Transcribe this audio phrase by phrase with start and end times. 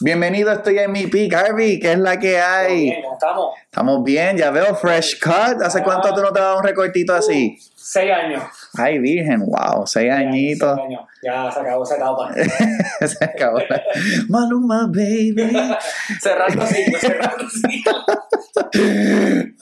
[0.00, 2.82] Bienvenido, estoy en mi peak, Harvey, ¿qué es la que hay?
[2.82, 3.54] Bien, ¿cómo estamos?
[3.64, 5.62] Estamos bien, ya veo fresh cut.
[5.62, 7.58] ¿Hace cuánto tú no te das un recortito así?
[7.74, 8.42] Seis años.
[8.78, 10.74] Ay, virgen, wow, seis añitos.
[10.76, 11.00] Seis años.
[11.22, 12.30] Ya se acabó esa etapa.
[13.06, 13.58] Se acabó.
[13.58, 13.82] la-
[14.28, 15.50] Maluma, baby.
[16.20, 18.04] cerrando ciclo, cerrando ciclo.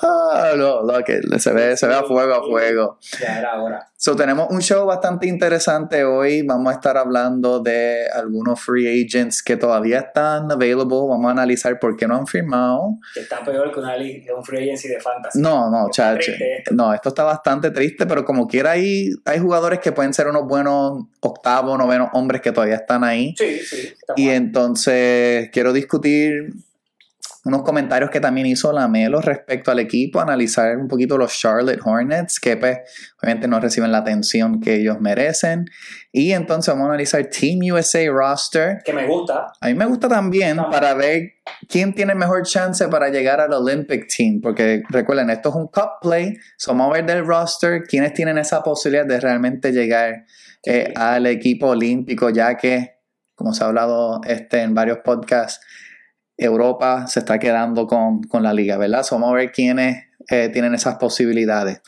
[0.02, 2.98] Ah, no, lo que se ve, se ve a fuego, a fuego.
[3.20, 3.88] Ya era hora.
[4.04, 6.42] So, tenemos un show bastante interesante hoy.
[6.42, 10.98] Vamos a estar hablando de algunos free agents que todavía están available.
[11.08, 12.98] Vamos a analizar por qué no han firmado.
[13.16, 15.40] Está peor que una un free agency de fantasy.
[15.40, 16.32] No, no, chacho.
[16.72, 20.46] No, esto está bastante triste, pero como quiera hay, hay jugadores que pueden ser unos
[20.46, 23.34] buenos octavos, novenos hombres que todavía están ahí.
[23.38, 23.94] Sí, sí.
[24.16, 24.34] Y mal.
[24.34, 26.52] entonces quiero discutir
[27.44, 32.40] unos comentarios que también hizo Lamelo respecto al equipo, analizar un poquito los Charlotte Hornets,
[32.40, 32.78] que pues,
[33.22, 35.66] obviamente no reciben la atención que ellos merecen.
[36.10, 38.78] Y entonces vamos a analizar Team USA roster.
[38.82, 39.52] Que me gusta.
[39.60, 40.70] A mí me gusta también También.
[40.70, 41.34] para ver
[41.68, 46.00] quién tiene mejor chance para llegar al Olympic Team, porque recuerden, esto es un cup
[46.00, 50.24] play, so vamos a ver del roster quiénes tienen esa posibilidad de realmente llegar
[50.64, 53.00] eh, al equipo olímpico, ya que,
[53.34, 55.60] como se ha hablado este, en varios podcasts,
[56.36, 59.02] Europa se está quedando con, con la liga, ¿verdad?
[59.02, 61.82] So vamos a ver quiénes eh, tienen esas posibilidades.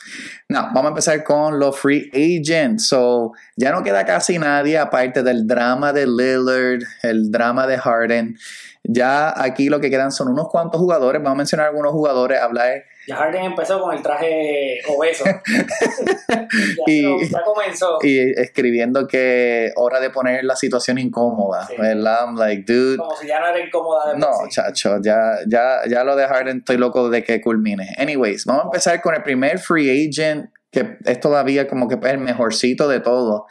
[0.47, 2.87] No, vamos a empezar con los free agents.
[2.87, 8.37] So, ya no queda casi nadie aparte del drama de Lillard, el drama de Harden.
[8.83, 11.21] Ya aquí lo que quedan son unos cuantos jugadores.
[11.21, 12.83] Vamos a mencionar algunos jugadores, hablar.
[13.07, 15.23] Ya Harden empezó con el traje obeso.
[16.27, 16.47] ya,
[16.87, 17.97] Y- no, ya comenzó.
[18.03, 21.75] Y escribiendo que hora de poner la situación incómoda, Sí.
[21.79, 22.25] ¿verdad?
[22.25, 24.49] I'm like, dude, como si ya no era incómoda de No, sí.
[24.49, 27.95] chacho, ya, ya, ya lo de Harden estoy loco de que culmine.
[27.97, 32.17] Anyways, vamos a empezar con el primer free agent que es todavía como que el
[32.17, 33.45] mejorcito de todo.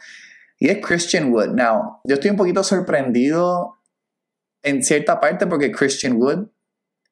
[0.59, 1.49] Y es Christian Wood.
[1.55, 3.79] Now, yo estoy un poquito sorprendido
[4.63, 6.47] en cierta parte porque Christian Wood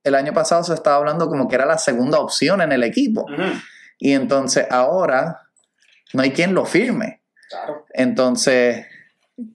[0.05, 3.23] el año pasado se estaba hablando como que era la segunda opción en el equipo.
[3.23, 3.59] Ujú,
[3.99, 5.41] Y entonces ahora
[6.13, 7.21] no hay quien lo firme.
[7.49, 7.85] Claro.
[7.93, 8.85] Entonces,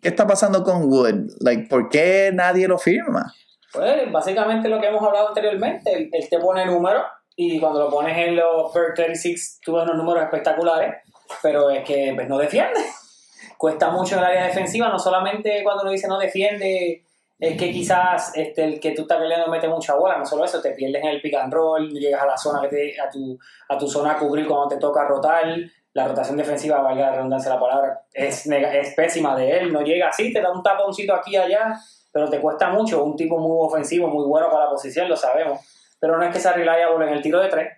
[0.02, 1.36] ¿qué está pasando con Wood?
[1.40, 3.32] Like, ¿Por qué nadie lo firma?
[3.72, 7.04] Pues básicamente lo que hemos hablado anteriormente, él, él te pone números
[7.36, 10.96] y cuando lo pones en los First 36 tú ves unos números espectaculares,
[11.42, 12.80] pero es que pues, no defiende.
[13.56, 17.04] Cuesta mucho en el área defensiva, no solamente cuando uno dice no defiende,
[17.40, 20.60] es que quizás este, el que tú estás peleando mete mucha bola, no solo eso,
[20.60, 23.38] te pierdes en el pick and roll, llegas a la zona que te, a tu,
[23.68, 25.56] a tu zona a cubrir cuando te toca rotar,
[25.94, 29.80] la rotación defensiva, valga la redundancia de la palabra, es, es pésima de él, no
[29.80, 31.72] llega así, te da un taponcito aquí y allá,
[32.12, 35.60] pero te cuesta mucho, un tipo muy ofensivo, muy bueno para la posición, lo sabemos,
[35.98, 37.72] pero no es que sea reliable en el tiro de tres.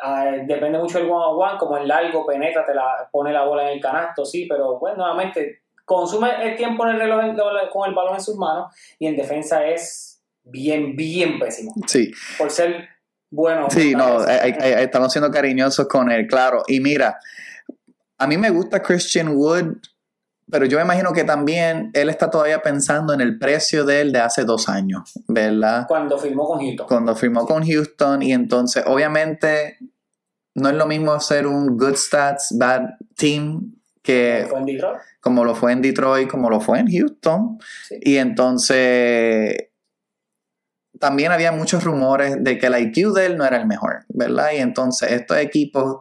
[0.00, 3.44] Ah, depende mucho del one on one, como el largo penetra, te la pone la
[3.44, 7.20] bola en el canasto, sí, pero bueno, nuevamente consume el tiempo en el reloj
[7.72, 11.74] con el balón en sus manos y en defensa es bien, bien pésimo.
[11.86, 12.88] Sí, Por ser
[13.30, 13.68] bueno.
[13.70, 16.62] Sí, no, hay- hay- hay- estamos siendo cariñosos con él, claro.
[16.68, 17.18] Y mira,
[18.18, 19.76] a mí me gusta Christian Wood,
[20.50, 24.12] pero yo me imagino que también él está todavía pensando en el precio de él
[24.12, 25.86] de hace dos años, ¿verdad?
[25.88, 26.86] Cuando firmó con Houston.
[26.86, 29.78] Cuando firmó con Houston y entonces, obviamente,
[30.54, 32.82] no es lo mismo ser un good stats, bad
[33.16, 33.74] team
[34.08, 35.00] que Fue en Detroit.
[35.20, 37.58] como lo fue en Detroit, como lo fue en Houston.
[37.86, 37.98] Sí.
[38.00, 39.68] Y entonces
[40.98, 44.48] también había muchos rumores de que el IQ de él no era el mejor, ¿verdad?
[44.54, 45.98] Y entonces estos equipos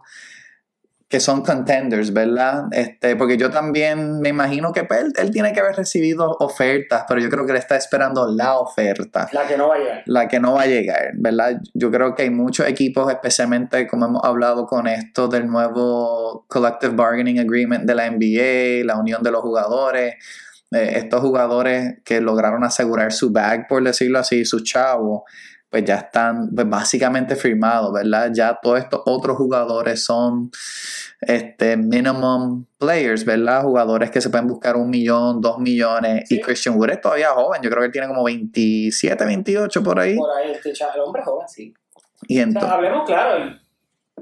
[1.09, 2.65] que son contenders, ¿verdad?
[2.71, 7.05] Este, porque yo también me imagino que pues, él, él tiene que haber recibido ofertas,
[7.07, 10.03] pero yo creo que él está esperando la oferta La que no va a llegar.
[10.05, 11.61] la que no va a llegar, ¿verdad?
[11.73, 16.93] Yo creo que hay muchos equipos, especialmente como hemos hablado con esto del nuevo Collective
[16.93, 20.15] Bargaining Agreement de la NBA, la unión de los jugadores,
[20.71, 25.23] eh, estos jugadores que lograron asegurar su bag, por decirlo así, su chavo,
[25.69, 28.31] pues ya están pues, básicamente firmados, ¿verdad?
[28.33, 30.49] Ya todos estos otros jugadores son
[31.21, 33.63] este, minimum players, ¿verdad?
[33.63, 36.31] Jugadores que se pueden buscar un millón, dos millones.
[36.31, 36.39] Y.
[36.39, 40.15] Christian Wood es todavía joven, yo creo que él tiene como 27, 28 por ahí.
[40.15, 41.73] Por ahí este el hombre joven, sí.
[42.27, 43.66] Y O sea, entonces, hablemos claro.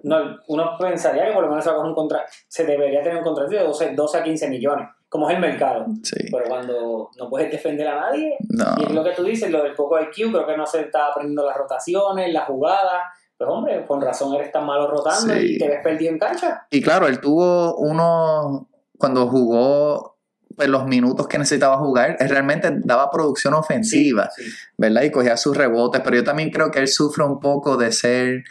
[0.03, 3.01] No, uno pensaría que por lo menos se, va a coger un contra- se debería
[3.01, 5.85] tener un contrato de 12, 12 a 15 millones, como es el mercado.
[6.03, 8.75] sí, Pero cuando no puedes defender a nadie, no.
[8.77, 11.07] y es lo que tú dices, lo del poco IQ, creo que no se está
[11.07, 13.01] aprendiendo las rotaciones, las jugadas.
[13.37, 15.55] Pues hombre, con razón eres tan malo rotando Sí.
[15.55, 16.67] y te ves perdido en cancha.
[16.69, 20.15] Y claro, él tuvo uno cuando jugó
[20.55, 24.43] pues, los minutos que necesitaba jugar, él realmente daba producción ofensiva, sí.
[24.77, 25.01] ¿verdad?
[25.03, 28.43] Y cogía sus rebotes, pero yo también creo que él sufre un poco de ser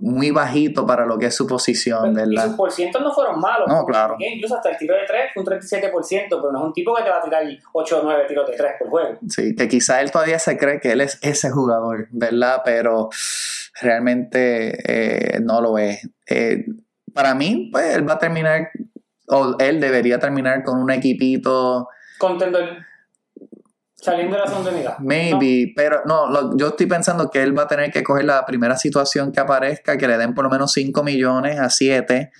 [0.00, 2.56] muy bajito para lo que es su posición, Y sus ¿verdad?
[2.56, 3.68] porcientos no fueron malos.
[3.68, 4.16] No, claro.
[4.18, 7.02] Incluso hasta el tiro de 3 fue un 37%, pero no es un tipo que
[7.04, 9.18] te va a tirar 8 o 9 tiros de 3 por juego.
[9.28, 12.62] Sí, que quizá él todavía se cree que él es ese jugador, ¿verdad?
[12.64, 13.08] Pero
[13.80, 16.08] realmente eh, no lo es.
[16.28, 16.64] Eh,
[17.12, 18.70] para mí, pues él va a terminar,
[19.28, 21.88] o él debería terminar con un equipito,
[22.18, 22.78] Contender.
[24.04, 24.98] Saliendo de la segunda unidad.
[24.98, 28.44] maybe, pero no, lo- yo estoy pensando que él va a tener que coger la
[28.44, 32.30] primera situación que aparezca, que le den por lo menos 5 millones a 7,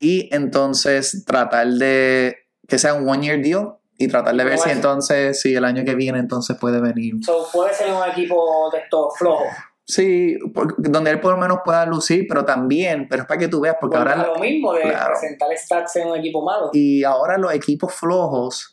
[0.00, 2.36] y entonces tratar de
[2.66, 3.74] que sea un one year deal.
[3.98, 7.14] Y tratar de ver si entonces, si el año que viene entonces puede venir.
[7.24, 9.46] So, puede ser un equipo de estos flojos.
[9.86, 10.36] Sí,
[10.78, 13.76] donde él por lo menos pueda lucir, pero también, pero es para que tú veas,
[13.80, 15.14] porque Porque ahora, lo mismo de claro.
[15.20, 16.70] presentar stats en un equipo malo.
[16.72, 18.71] y ahora los equipos flojos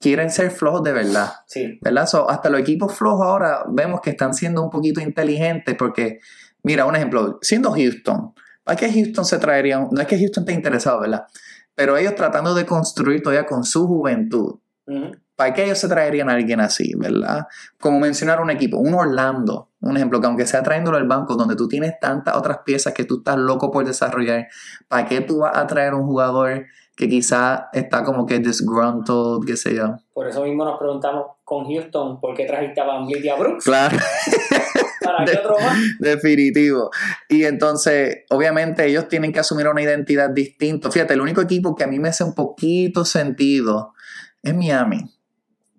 [0.00, 1.78] quieren ser flojos de verdad, Sí.
[1.82, 2.06] ¿verdad?
[2.06, 6.20] So, hasta los equipos flojos ahora vemos que están siendo un poquito inteligentes, porque,
[6.62, 8.32] mira, un ejemplo, siendo Houston,
[8.64, 9.78] ¿para qué Houston se traería?
[9.78, 11.26] un- No es que Houston esté interesado, ¿verdad?
[11.74, 14.58] Pero ellos tratando de construir todavía con su juventud.
[15.36, 17.46] ¿Para qué ellos se traerían a alguien así, verdad?
[17.80, 21.54] Como mencionar un equipo, un Orlando, un ejemplo, que aunque sea trayéndolo al banco, donde
[21.56, 24.48] tú tienes tantas otras piezas que tú estás loco por desarrollar,
[24.88, 26.66] ¿para qué tú vas a traer un jugador
[27.00, 29.96] que quizá está como que disgruntled, qué sé yo?
[30.12, 33.36] Por eso mismo nos preguntamos con Houston por qué trajiste a Van Vliet y a
[33.36, 33.64] Brooks.
[33.64, 33.96] Claro,
[35.02, 35.78] ¿Para qué otro más?
[35.98, 36.90] definitivo.
[37.26, 40.90] Y entonces, obviamente, ellos tienen que asumir una identidad distinta.
[40.90, 43.94] Fíjate, el único equipo que a mí me hace un poquito sentido
[44.42, 45.10] es Miami.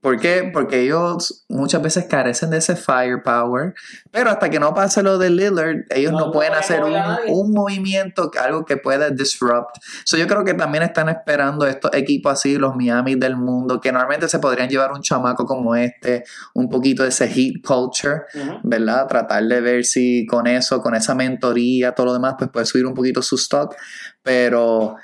[0.01, 0.50] ¿Por qué?
[0.51, 3.75] Porque ellos muchas veces carecen de ese firepower,
[4.12, 6.94] pero hasta que no pase lo de Lillard, ellos No, pueden hacer un,
[7.27, 9.77] un movimiento, algo que pueda disrupt.
[10.03, 13.92] So, yo creo que también están esperando estos equipos así, los Miami del mundo, que
[13.92, 16.24] normalmente se podrían llevar un chamaco como este,
[16.56, 18.24] un poquito de ese heat culture.
[18.63, 19.07] ¿verdad?
[19.07, 22.86] Tratar de ver si con eso, con esa mentoría, todo lo demás, pues puede subir
[22.86, 23.75] un poquito su stock.
[24.24, 24.95] Pero,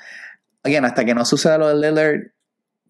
[0.62, 2.20] again, hasta que no suceda lo de Lillard,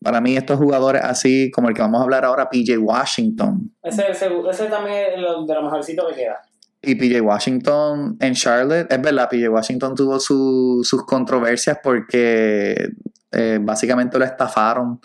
[0.03, 3.73] para mí estos jugadores así, como el que vamos a hablar ahora, PJ Washington.
[3.83, 6.41] Ese, ese, ese también es lo- de lo mejorcito que queda.
[6.81, 12.91] Y PJ Washington en Charlotte, es verdad, PJ Washington tuvo su- sus controversias porque
[13.33, 15.00] eh, básicamente lo estafaron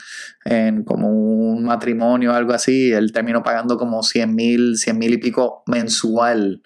[0.45, 2.91] en como un matrimonio o algo así.
[2.93, 6.61] Él terminó pagando como 100 mil, 100 mil y pico mensual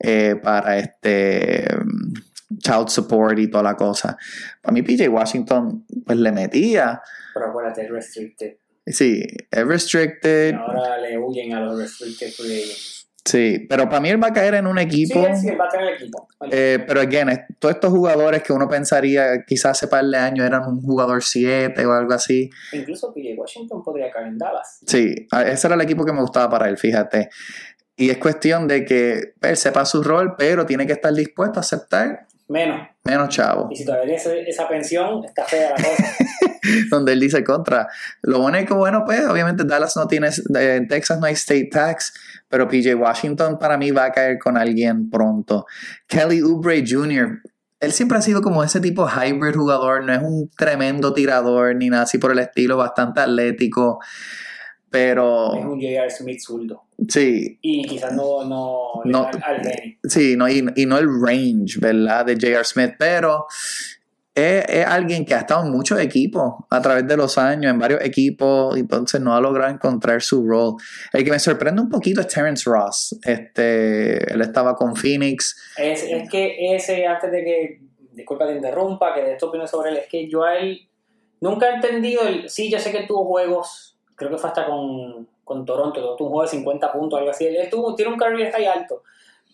[0.00, 1.64] eh, para este
[2.58, 4.16] child support y toda la cosa.
[4.62, 7.00] Para mí PJ Washington pues le metía.
[7.34, 8.56] Pero acuérdate, es restricted.
[8.86, 10.54] Sí, es Y restricted.
[10.54, 12.94] ahora le huyen a los restricted free agents.
[13.24, 15.26] Sí, pero para mí él va a caer en un Sí, equipo.
[15.26, 16.28] él sí, él va a tener equipo.
[16.52, 17.28] Eh, pero again,
[17.58, 21.84] todos estos jugadores que uno pensaría quizás hace par de años eran un jugador 7
[21.86, 22.48] o algo así.
[22.72, 24.78] Incluso PJ Washington podría caer en Dallas.
[24.86, 27.28] Sí, ese era el equipo que me gustaba para él, fíjate.
[27.96, 31.62] Y es cuestión de que él sepa su rol, pero tiene que estar dispuesto a
[31.62, 32.88] aceptar Menos.
[33.04, 33.68] menos chavo.
[33.70, 36.16] Y si todavía tiene ese- esa pensión, está fea la cosa.
[36.90, 37.88] Donde él dice contra.
[38.22, 42.12] Lo único bueno, pues, obviamente Dallas no tiene, en Texas no hay state tax,
[42.48, 45.66] pero PJ Washington para mí va a caer con alguien pronto.
[46.06, 47.40] Kelly Oubre Jr.,
[47.78, 51.90] él siempre ha sido como ese tipo hybrid jugador, no es un tremendo tirador ni
[51.90, 53.98] nada así por el estilo, bastante atlético,
[54.90, 56.10] pero es un J.R.
[56.10, 56.85] Smith zurdo.
[57.08, 59.30] Sí, Y quizás no, no, No.
[59.42, 59.98] al Benny.
[60.04, 62.24] sí, no, y, y no el range, ¿verdad?
[62.26, 62.64] De J.R.
[62.64, 63.46] Smith, pero
[64.34, 67.78] es, es alguien que ha estado en muchos equipos a través de los años, en
[67.78, 70.74] varios equipos, entonces no ha logrado encontrar su rol.
[71.12, 73.18] El que me sorprende un poquito es Terrence Ross.
[73.24, 75.56] Este, él estaba con Phoenix.
[75.78, 77.80] Es, es que ese, antes de que,
[78.12, 80.86] disculpa te interrumpa, que de esto opino sobre él, es que yo a él
[81.40, 84.66] nunca he entendido el, sí, yo sé que él tuvo juegos, creo que fue hasta
[84.66, 88.18] con, con Toronto, tuvo un juego de 50 puntos, algo así, él, tuvo, tiene un
[88.18, 89.04] career high alto,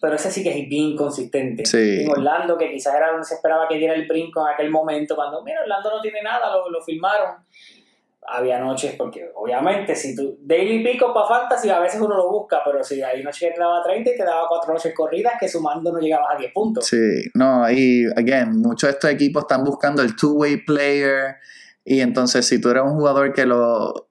[0.00, 1.66] pero ese sí que es bien consistente.
[1.66, 2.00] Sí.
[2.00, 5.14] En Orlando, que quizás era donde se esperaba que diera el brinco en aquel momento,
[5.14, 7.36] cuando, mira, Orlando no tiene nada, lo, lo filmaron.
[8.26, 12.62] Había noches, porque obviamente, si tú, daily pico para fantasy, a veces uno lo busca,
[12.64, 15.46] pero si hay noches que te daba 30 y te daba cuatro noches corridas, que
[15.46, 16.86] sumando no llegabas a 10 puntos.
[16.86, 21.36] Sí, no, y again, muchos de estos equipos están buscando el two-way player.
[21.84, 24.08] Y entonces, si tú eres un jugador que lo.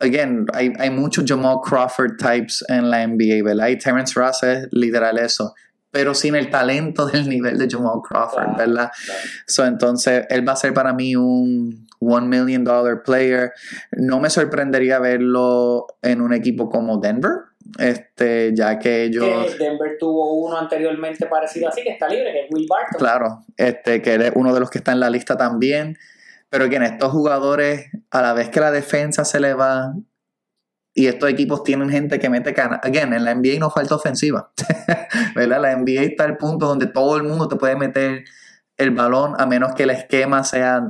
[0.00, 3.68] Again, hay, hay muchos Jamal Crawford types en la NBA, ¿verdad?
[3.68, 5.54] Y Terrence Ross es literal eso.
[5.90, 8.90] Pero sin el talento del nivel de Jamal Crawford, ¿verdad?
[9.46, 13.52] So, entonces, él va a ser para mí un one million dollar player.
[13.92, 17.32] No me sorprendería verlo en un equipo como Denver,
[17.78, 19.24] este, ya que ellos.
[19.24, 22.98] Que Denver tuvo uno anteriormente parecido así, que está libre, que es Will Barton.
[22.98, 25.96] Claro, este, que él es uno de los que está en la lista también.
[26.50, 29.94] Pero que en estos jugadores, a la vez que la defensa se le va,
[30.98, 32.80] y estos equipos tienen gente que mete cana.
[32.82, 34.50] Again, en la NBA no falta ofensiva.
[35.36, 35.60] ¿Verdad?
[35.60, 38.24] La NBA está al punto donde todo el mundo te puede meter
[38.76, 40.82] el balón a menos que el esquema sea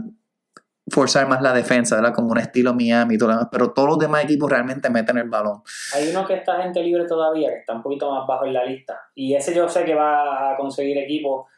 [0.90, 2.14] forzar más la defensa, ¿verdad?
[2.14, 3.48] Como un estilo Miami y todo lo demás.
[3.52, 5.62] Pero todos los demás equipos realmente meten el balón.
[5.94, 8.64] Hay uno que está gente libre todavía, que está un poquito más bajo en la
[8.64, 8.98] lista.
[9.14, 11.48] Y ese yo sé que va a conseguir equipo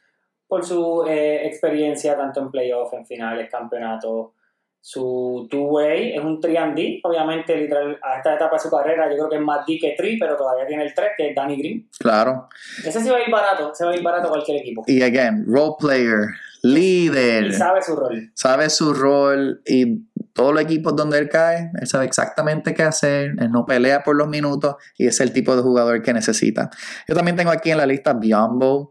[0.51, 4.33] por su eh, experiencia tanto en playoffs, en finales, campeonatos.
[4.81, 9.29] Su two-way es un 3D, obviamente, literal, a esta etapa de su carrera, yo creo
[9.29, 11.89] que es más D que 3, pero todavía tiene el 3, que es Danny Green.
[12.01, 12.49] Claro.
[12.85, 14.83] Ese sí va a ir barato, se va a ir barato cualquier equipo.
[14.89, 16.27] Y again, role player,
[16.63, 17.45] líder.
[17.45, 18.33] Y sabe su rol.
[18.35, 23.35] Sabe su rol y todos los equipos donde él cae, él sabe exactamente qué hacer,
[23.39, 26.71] él no pelea por los minutos y es el tipo de jugador que necesita.
[27.07, 28.91] Yo también tengo aquí en la lista Biombo.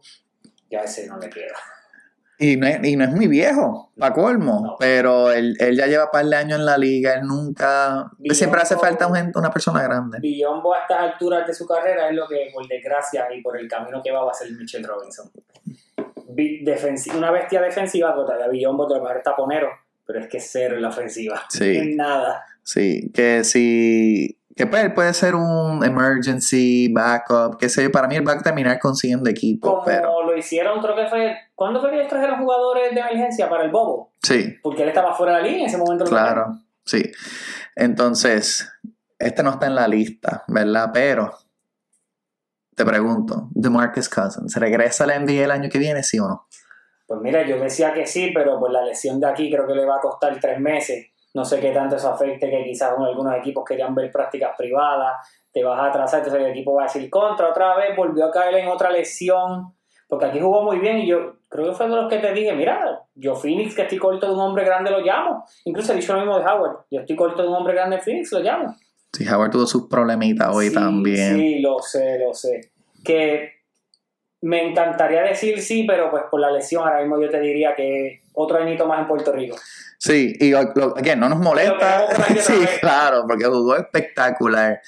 [0.70, 1.56] Ya ese no le queda.
[2.42, 4.76] Y no, es, y no es muy viejo, para colmo, No.
[4.80, 8.10] pero él, él ya lleva par de años en la liga, él nunca...
[8.32, 10.20] Siempre hace falta un- una persona grande.
[10.22, 13.68] Biombo a estas alturas de su carrera es lo que, por desgracia y por el
[13.68, 15.30] camino que va, va a ser Mitchell Robinson.
[16.30, 19.68] Bi- defensi- una bestia defensiva, todavía Biombo de lo mejor taponero,
[20.06, 21.42] pero es que es cero en la ofensiva.
[21.50, 21.76] Sí.
[21.76, 22.46] En nada.
[22.64, 24.39] Sí, que si...
[24.60, 28.34] Que pues, él puede ser un emergency, backup, que sé yo, para mí él va
[28.34, 30.22] a terminar consiguiendo equipo, Como pero...
[30.26, 31.34] lo hicieron, creo que fue.
[31.56, 34.12] ¿Cuándo fue que ellos trajeron jugadores de emergencia para el Bobo?
[34.22, 36.04] Sí, Porque él estaba fuera de la línea en ese momento.
[36.04, 37.10] Claro, sí.
[37.74, 38.70] Entonces,
[39.18, 40.90] este no está en la lista, ¿verdad?
[40.94, 41.32] Pero
[42.76, 46.50] te pregunto, DeMarcus Cousins, ¿regresa a la NBA el año que viene, sí o no?
[47.08, 49.86] Pues mira, yo decía que sí, pero pues la lesión de aquí creo que le
[49.86, 51.09] va a costar tres meses.
[51.34, 55.16] No sé qué tanto eso afecte, que quizás algunos equipos querían ver prácticas privadas,
[55.52, 58.32] te vas a atrasar, entonces el equipo va a decir contra otra vez, volvió a
[58.32, 59.74] caer en otra lesión,
[60.08, 62.54] porque aquí jugó muy bien y yo creo que fue de los que te dije,
[62.54, 65.46] mira, yo Phoenix, que estoy corto de un hombre grande, lo llamo.
[65.66, 68.02] Incluso he dicho lo mismo de Howard, yo estoy corto de un hombre grande en
[68.02, 68.76] Phoenix, lo llamo.
[69.14, 71.36] Sí, Howard tuvo sus problemitas hoy Sí, también.
[71.36, 72.72] Sí, lo sé, lo sé.
[73.04, 73.60] Que
[74.42, 78.22] me encantaría decir sí, pero pues por la lesión ahora mismo yo te diría que
[78.44, 79.58] otro añito más en Puerto Rico.
[79.98, 82.08] Sí, y again, no nos molesta.
[82.40, 84.82] Sí, claro, porque jugó espectacular.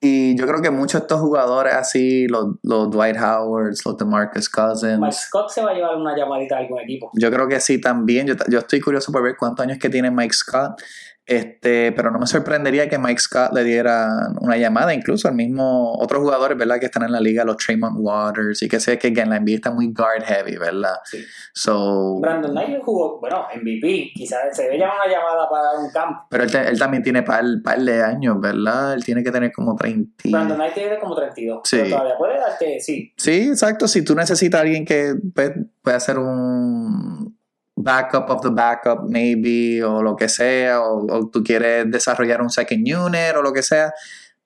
[0.00, 4.48] Y yo creo que muchos de estos jugadores así, los, los Dwight Howards, los DeMarcus
[4.48, 7.10] Cousins, Mike Scott se va a llevar una llamadita a algún equipo.
[7.14, 8.26] Yo creo que sí también.
[8.26, 10.80] Yo, yo estoy curioso por ver cuántos años que tiene Mike Scott.
[11.26, 14.08] Este, pero no me sorprendería que Mike Scott le diera
[14.40, 16.78] una llamada, incluso al mismo otros jugadores, ¿verdad?
[16.78, 19.56] Que están en la liga, los Tremont Waters, y que sé que en la NBA
[19.56, 20.94] está muy guard heavy, ¿verdad?
[21.04, 21.18] Sí.
[21.52, 26.26] So, Brandon Knight jugó, bueno, MVP, quizás se debe llamar una llamada para un campo.
[26.30, 28.94] pero él, él también tiene par, par de años, ¿verdad?
[28.94, 30.28] Él tiene que tener como 30.
[30.30, 31.60] Brandon Knight tiene como 32.
[31.64, 31.76] Sí.
[31.76, 33.12] Pero todavía puede darte, sí.
[33.16, 33.88] Sí, exacto.
[33.88, 35.52] Si tú necesitas a alguien que pues,
[35.82, 37.35] puede hacer un
[37.76, 42.50] backup of the backup, maybe, o lo que sea, o, o tú quieres desarrollar un
[42.50, 43.92] second unit o lo que sea,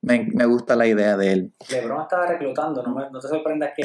[0.02, 1.52] me, me gusta la idea de él.
[1.70, 3.82] LeBron estaba reclutando, no, me- no te sorprendas que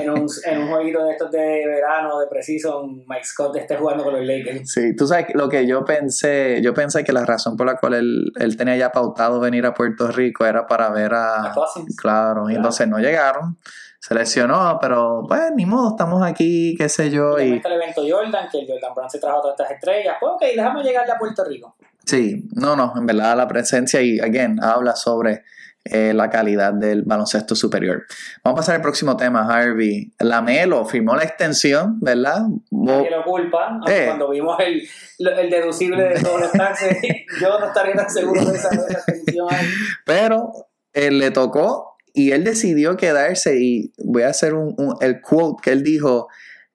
[0.00, 4.04] en un, en un jueguito de estos de verano, de preciso, Mike Scott esté jugando
[4.04, 4.70] con los Lakers.
[4.72, 7.94] Sí, tú sabes lo que yo pensé, yo pensé que la razón por la cual
[7.94, 11.52] él, él tenía ya pautado venir a Puerto Rico era para ver A a...
[11.52, 11.96] Cousins.
[11.96, 13.58] Claro, y entonces no llegaron,
[14.00, 18.02] se lesionó, pero pues ni modo, estamos aquí, qué sé yo, y está el evento
[18.08, 20.16] Jordan, que el Jordan Brown se trajo todas estas estrellas.
[20.18, 21.76] Pues ok, déjame llegarle a Puerto Rico.
[22.06, 25.44] Sí, no, no, en verdad la presencia y, again, habla sobre
[25.84, 28.04] eh, la calidad del baloncesto superior.
[28.42, 30.12] Vamos a pasar al próximo tema, Harvey.
[30.18, 32.42] Lamelo firmó la extensión, ¿verdad?
[32.70, 33.80] Vos- Nadie lo culpa.
[33.88, 34.04] Eh.
[34.06, 34.82] Cuando vimos el,
[35.18, 36.98] el deducible de todos los taxes,
[37.40, 39.66] yo no estaría tan seguro de esa, de esa extensión ahí.
[40.04, 40.52] pero
[40.92, 45.60] él le tocó y él decidió quedarse y voy a hacer un, un- el quote
[45.62, 46.28] que él dijo,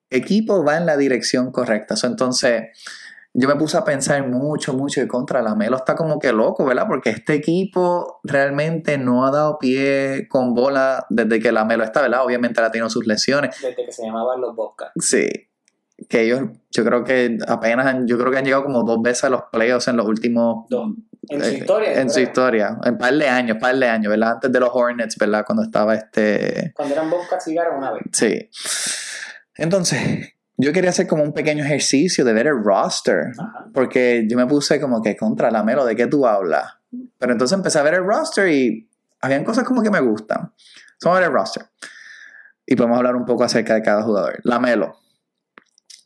[0.10, 1.96] equipo va en la dirección correcta.
[1.96, 2.64] So, entonces,
[3.34, 6.64] yo me puse a pensar mucho, mucho y contra la Melo está como que loco,
[6.64, 6.86] ¿verdad?
[6.88, 12.02] Porque este equipo realmente no ha dado pie con bola desde que la Melo está,
[12.02, 12.24] ¿verdad?
[12.24, 13.56] Obviamente la tenido sus lesiones.
[13.62, 14.92] Desde que se llamaban los Bobcats.
[15.00, 15.28] Sí.
[16.10, 19.26] Que ellos, yo creo que apenas, han- yo creo que han llegado como dos veces
[19.26, 20.92] a los playoffs en los últimos Dos.
[21.30, 22.02] En su eh, historia.
[22.02, 22.78] En su historia.
[22.84, 24.34] En par de años, par de años, ¿verdad?
[24.34, 25.44] Antes de los Hornets, ¿verdad?
[25.46, 26.72] Cuando estaba este.
[26.76, 28.04] Cuando eran Bobcats llegaron una vez.
[28.12, 28.50] Sí.
[29.56, 33.32] Entonces, yo quería hacer como un pequeño ejercicio de ver el roster.
[33.38, 33.68] Ajá.
[33.74, 36.74] Porque yo me puse como que contra la melo, ¿de qué tú hablas?
[37.18, 38.90] Pero entonces empecé a ver el roster y
[39.22, 40.54] habían cosas como que me gustan.
[41.04, 41.66] Vamos a ver el roster.
[42.66, 44.40] Y podemos hablar un poco acerca de cada jugador.
[44.44, 44.98] La Melo.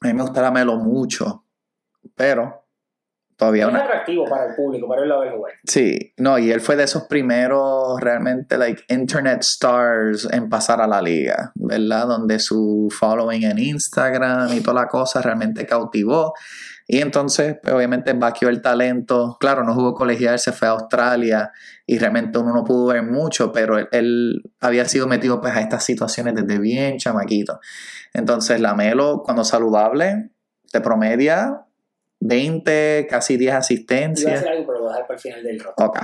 [0.01, 1.45] A mí me gusta la Melo mucho.
[2.15, 2.65] Pero
[3.39, 5.53] todavía Es una, atractivo para el público, para a ver jugar.
[5.63, 10.87] Sí, no, y él fue de esos primeros realmente, like, internet stars en pasar a
[10.87, 12.05] la liga, ¿verdad?
[12.05, 16.33] Donde su following en Instagram y toda la cosa realmente cautivó.
[16.85, 19.37] Y entonces, pues, obviamente, vació el talento.
[19.39, 21.51] Claro, no jugó colegial, se fue a Australia
[21.85, 25.85] y realmente uno no pudo ver mucho, pero él, había sido metido pues, a estas
[25.85, 27.61] situaciones desde bien chamaquito.
[28.13, 30.31] Entonces, la Melo, cuando saludable,
[30.71, 31.67] te promedia
[32.19, 34.45] 20, casi 10 asistencias.
[34.45, 35.99] A algo, pero lo voy a dejar para el final del Ok.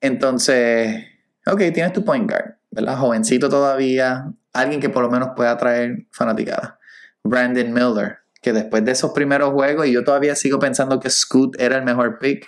[0.00, 1.04] Entonces,
[1.46, 2.96] ok, tienes tu point guard, ¿verdad?
[2.96, 6.78] Jovencito todavía, alguien que por lo menos pueda atraer fanaticada.
[7.22, 11.60] Brandon Miller, que después de esos primeros juegos, y yo todavía sigo pensando que Scoot
[11.60, 12.46] era el mejor pick,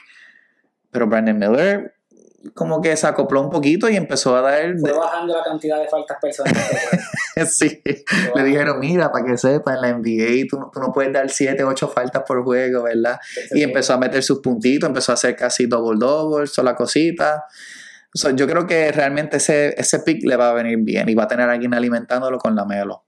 [0.91, 1.95] pero Brandon Miller
[2.53, 4.79] como que se acopló un poquito y empezó a dar...
[4.79, 6.63] Fue bajando la cantidad de faltas personales.
[7.51, 7.83] sí,
[8.35, 11.89] le dijeron, mira, para que sepa, en la NBA tú, no puedes dar 7, 8
[11.89, 13.19] faltas por juego, ¿verdad?
[13.53, 17.45] y empezó a meter sus puntitos, empezó a hacer casi double-double, sola cosita.
[18.35, 21.29] yo creo que realmente ese, ese pick le va a venir bien y va a
[21.29, 23.05] tener a alguien alimentándolo con la Melo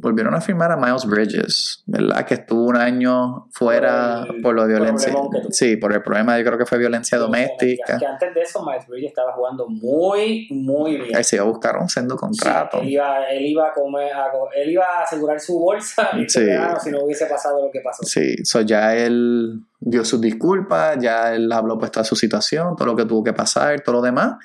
[0.00, 2.24] volvieron a firmar a Miles Bridges, ¿verdad?
[2.24, 5.14] Que estuvo un año fuera por, lo de violencia.
[5.50, 7.98] Sí, por el problema, yo creo que fue violencia doméstica.
[7.98, 11.16] Que antes de eso, Miles Bridges estaba jugando muy, muy bien.
[11.16, 12.80] Él se iba a buscar un sendo contrato.
[12.80, 14.10] él, iba, él, iba a comer,
[14.56, 16.46] él iba a asegurar su bolsa y sí.
[16.82, 18.02] si no hubiese pasado lo que pasó.
[18.04, 22.86] Sí, so ya él dio sus disculpas, ya él habló pues toda su situación, todo
[22.86, 24.36] lo que tuvo que pasar, todo lo demás,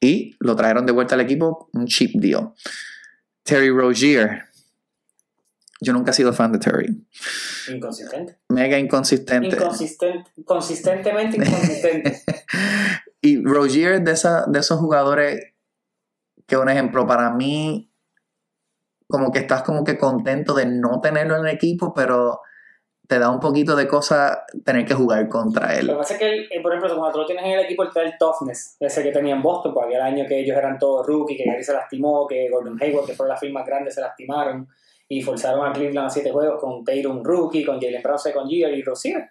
[0.00, 2.52] y lo trajeron de vuelta al equipo, un cheap deal.
[3.42, 4.44] Terry Rozier,
[5.80, 7.06] yo nunca he sido fan de Terry.
[7.72, 8.38] Inconsistente.
[8.48, 9.56] Mega inconsistente.
[9.56, 10.30] Inconsistente.
[10.44, 12.22] Consistentemente inconsistente.
[13.22, 15.40] y Rogier de, esa, de esos jugadores
[16.46, 17.90] que un ejemplo para mí
[19.08, 22.40] como que estás como que contento de no tenerlo en el equipo, pero
[23.08, 25.88] te da un poquito de cosa tener que jugar contra él.
[25.88, 27.82] Lo que pasa es que, eh, por ejemplo, cuando tú lo tienes en el equipo,
[27.82, 30.78] el el toughness, ese que tenía en Boston, porque había el año que ellos eran
[30.78, 34.00] todos rookies, que Gary se lastimó, que Gordon Hayward, que fueron las firmas grandes, se
[34.00, 34.68] lastimaron
[35.12, 38.72] y forzaron a Cleveland a siete juegos con Tatum Rookie, con Jalen Brown, con Giger
[38.72, 39.30] y Rozier.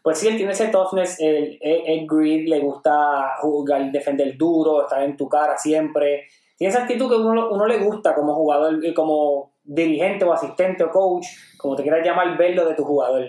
[0.00, 5.02] Pues sí, él tiene ese toughness, el, el, grid, le gusta jugar, defender duro, estar
[5.02, 6.28] en tu cara siempre.
[6.56, 10.92] Tiene esa actitud que uno, uno le gusta como jugador, como dirigente o asistente o
[10.92, 11.26] coach,
[11.58, 13.28] como te quieras llamar, verlo de tu jugador.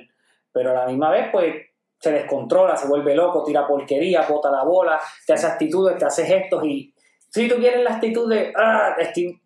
[0.52, 1.56] Pero a la misma vez, pues
[2.00, 6.26] se descontrola, se vuelve loco, tira porquería, bota la bola, te hace actitudes, te hace
[6.26, 6.94] gestos y
[7.38, 8.96] si tú quieres la actitud de, ah,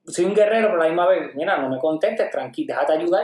[0.08, 3.24] soy un guerrero, pero a la misma vez, mira, no me contestes, tranquilo, déjate ayudar.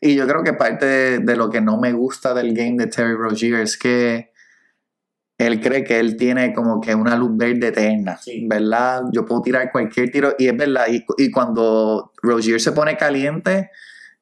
[0.00, 3.14] Y yo creo que parte de, lo que no me gusta del game de Terry
[3.14, 4.30] Rozier es que
[5.38, 9.02] él cree que él tiene como que una luz verde eterna, ¿verdad?
[9.12, 13.70] Yo puedo tirar cualquier tiro, y es verdad, y, cuando Rozier se pone caliente,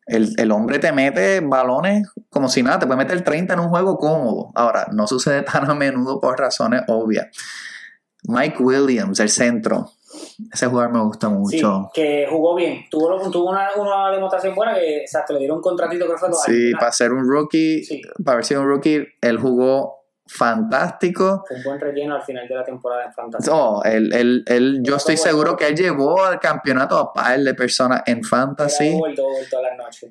[0.06, 3.68] el, el, hombre te mete balones como si nada, te puede meter 30 en un
[3.68, 4.50] juego cómodo.
[4.54, 7.28] Ahora, no sucede tan a menudo por razones obvias.
[8.24, 9.90] Mike Williams, el centro.
[10.52, 11.90] Ese jugador me gusta mucho.
[11.92, 12.84] Sí, que jugó bien.
[12.90, 16.30] Tuvo, tuvo una, una, demostración buena que exacto, le dieron un contratito creo que fue
[16.46, 17.82] Sí, para ser un rookie,
[18.24, 21.44] para haber sido un rookie, él jugó fantástico.
[21.46, 23.50] Fue un buen relleno al final de la temporada en Fantasy.
[23.50, 27.54] No, él, él, él, yo estoy seguro que él llevó al campeonato a par de
[27.54, 28.98] personas en Fantasy.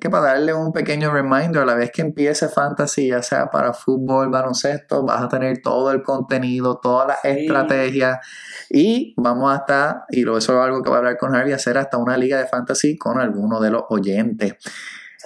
[0.00, 3.72] Que para darle un pequeño reminder, a la vez que empiece Fantasy, ya sea para
[3.72, 8.18] fútbol, baloncesto, vas a tener todo el contenido, todas las estrategias.
[8.70, 11.98] Y vamos hasta, y eso es algo que va a hablar con Harvey, hacer hasta
[11.98, 14.54] una liga de Fantasy con alguno de los oyentes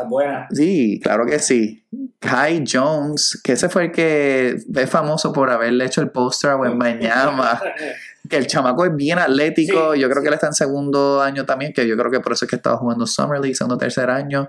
[0.04, 0.46] buena.
[0.50, 1.84] Sí, claro que sí.
[2.18, 6.56] Kai Jones, que ese fue el que es famoso por haberle hecho el póster a
[6.56, 7.60] Wembanyama.
[8.28, 9.94] que el chamaco es bien atlético.
[9.94, 12.44] yo creo que él está en segundo año también, que yo creo que por eso
[12.44, 14.48] es que estaba jugando Summer League, segundo tercer año.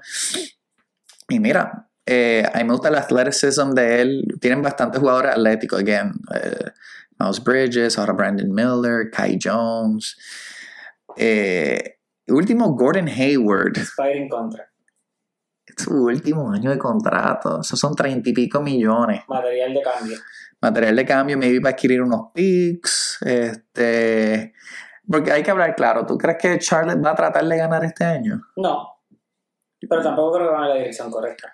[1.30, 4.24] Y mira, eh, a mí me gusta el athleticism de él.
[4.42, 5.80] Tienen bastantes jugadores atléticos.
[5.80, 6.72] Again, eh,
[7.20, 10.18] Miles Bridges, ahora Brandon Miller, Kai Jones.
[11.16, 13.78] Eh, último, Gordon Hayward.
[13.78, 14.69] Spider contra
[15.80, 17.62] su último año de contrato.
[17.62, 19.24] Esos son treinta y pico millones.
[19.28, 20.18] Material de cambio.
[20.62, 23.20] Material de cambio, me iba a adquirir unos picks.
[23.22, 24.54] Este.
[25.10, 26.06] Porque hay que hablar claro.
[26.06, 28.42] ¿Tú crees que Charlotte va a tratar de ganar este año?
[28.58, 29.00] No.
[29.80, 31.52] Pero tampoco creo que va en la dirección correcta.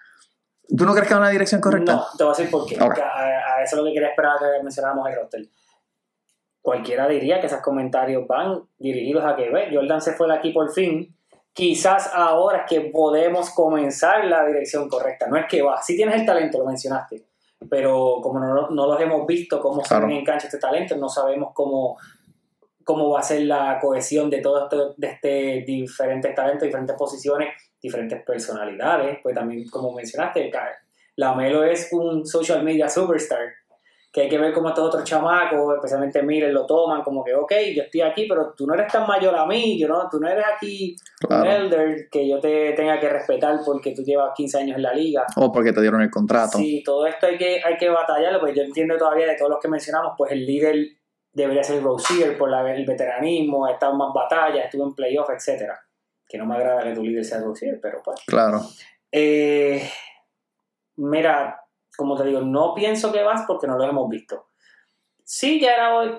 [0.75, 1.93] ¿Tú no crees que va en la dirección correcta?
[1.93, 2.75] No, te voy a decir por qué.
[2.75, 5.41] A, eso es lo que quería esperar que mencionáramos el roster.
[6.61, 10.51] Cualquiera diría que esos comentarios van dirigidos a que, ve, Jordan se fue de aquí
[10.51, 11.14] por fin
[11.55, 15.27] quizás ahora es que podemos comenzar la dirección correcta.
[15.27, 17.23] No es que va, si tienes el talento, lo mencionaste,
[17.69, 21.07] pero como no, no los hemos visto, cómo se ven en cancha este talento, no
[21.07, 21.97] sabemos cómo,
[22.83, 27.53] cómo va a ser la cohesión de todos esto, de este diferentes talentos, diferentes posiciones,
[27.81, 29.19] diferentes personalidades.
[29.23, 30.51] Pues también, como mencionaste,
[31.15, 33.39] la Melo es un social media superstar
[34.15, 37.51] que hay que ver cómo estos otros chamacos, especialmente Miller, lo toman, como que, ok,
[37.75, 40.29] yo estoy aquí, pero tú no eres tan mayor a mí, yo no, tú no
[40.29, 40.95] eres aquí
[41.29, 44.93] un elder que yo te tenga que respetar porque tú llevas 15 años en la
[44.93, 45.25] liga.
[45.35, 46.57] O porque te dieron el contrato.
[46.57, 49.59] Sí, todo esto hay que, hay que batallarlo, pues yo entiendo todavía de todos los
[49.59, 50.77] que mencionamos, pues el líder
[51.33, 55.29] debería ser Rozier por la- el veteranismo, ha estado en más batallas, estuvo en playoff,
[55.29, 55.77] etcétera.
[56.25, 58.21] Que no me agrada que tu líder sea Rozier, pero pues.
[58.25, 58.61] Claro.
[59.11, 59.81] Eh,
[60.95, 61.64] mira,
[61.95, 64.47] como te digo, no pienso que vas porque no lo hemos visto.
[65.23, 66.11] Sí, ya era hoy.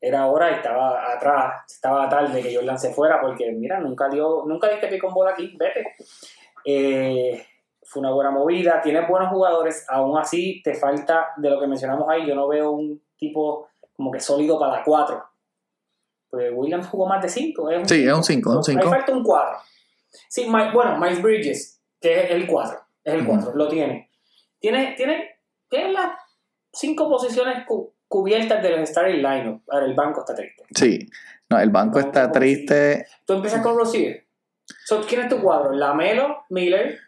[0.00, 4.44] Era hora y estaba atrás, estaba tarde que Jordan se fuera porque, mira, nunca dio,
[4.46, 5.96] nunca diste pie con bola aquí, vete.
[6.64, 7.44] Eh,
[7.82, 12.08] fue una buena movida, tienes buenos jugadores, aún así te falta, de lo que mencionamos
[12.08, 15.24] ahí, yo no veo un tipo como que sólido para la 4.
[16.30, 17.68] Pues Williams jugó más de 5.
[17.86, 18.82] Sí, es un 5, es un 5.
[18.82, 19.56] Ahí falta un 4.
[20.28, 22.78] Sí, bueno, Miles Bridges, que es el 4.
[23.02, 24.07] Es el 4, lo tiene.
[24.60, 25.36] Tiene, tiene,
[25.68, 26.12] tiene las
[26.72, 29.62] 5 posiciones cu- cubiertas del starting lineup.
[29.68, 30.64] Ahora el banco está triste.
[30.74, 31.06] Sí.
[31.50, 33.06] No, el banco está triste.
[33.24, 34.26] Tú empiezas con Rozier.
[34.84, 35.72] So, ¿Quién es tu cuadro?
[35.72, 36.98] Lamelo, Miller,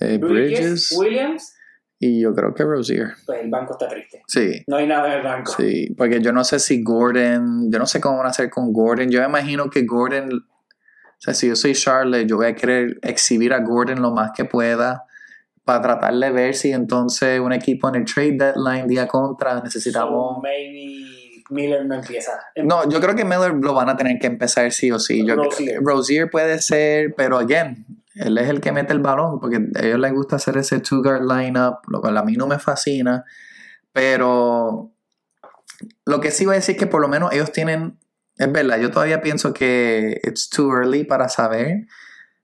[0.00, 1.54] eh, Bridges, Bridges Williams.
[2.00, 3.12] y yo creo que Rozier.
[3.24, 4.22] Pues el banco está triste.
[4.26, 4.64] Sí.
[4.66, 5.52] No hay nada en el banco.
[5.56, 8.72] Sí, porque yo no sé si Gordon, yo no sé cómo van a hacer con
[8.72, 9.10] Gordon.
[9.10, 12.98] Yo me imagino que Gordon, o sea, si yo soy Charlotte, yo voy a querer
[13.02, 15.04] exhibir a Gordon lo más que pueda
[15.68, 19.64] para tratar de ver si entonces un equipo en el trade deadline día contra So,
[19.64, 20.42] necesitamos.
[20.42, 22.40] maybe Miller no empieza.
[22.64, 25.26] No, yo creo que Miller lo van a tener que empezar sí o sí.
[25.26, 25.82] Yo Rozier.
[25.82, 29.98] Rozier puede ser, pero again, él es el que mete el balón porque a ellos
[29.98, 33.26] les gusta hacer ese two guard lineup, lo cual a mí no me fascina.
[33.92, 34.94] Pero
[36.06, 37.98] lo que sí voy a decir es que por lo menos ellos tienen,
[38.36, 41.88] es verdad, yo todavía pienso que it's too early para saber,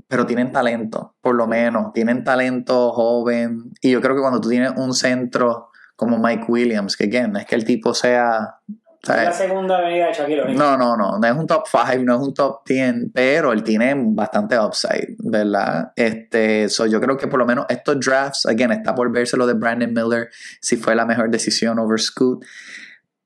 [0.09, 3.73] pero tienen talento, por lo menos, tienen talento joven.
[3.81, 7.47] Y yo creo que cuando tú tienes un centro como Mike Williams, que again, es
[7.47, 8.59] que el tipo sea...
[9.07, 10.59] la segunda venida de Shaquille O'Neal.
[10.59, 13.63] no, no, no, no es un top 5, no es un top 10, pero él
[13.63, 15.93] tiene bastante upside, ¿verdad?
[15.97, 19.47] Este, so yo creo que por lo menos estos drafts, again, está por verse lo
[19.47, 22.45] de Brandon Miller, si fue la mejor decisión over Scoot,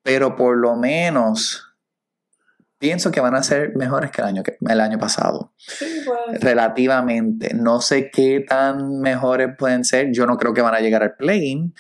[0.03, 1.68] pero por lo menos
[2.79, 6.41] pienso que van a ser mejores que el año, que, el año pasado, Sí, pues.
[6.41, 7.55] relativamente.
[7.55, 11.17] No sé qué tan mejores pueden ser, yo no creo que van a llegar al
[11.17, 11.75] play-in.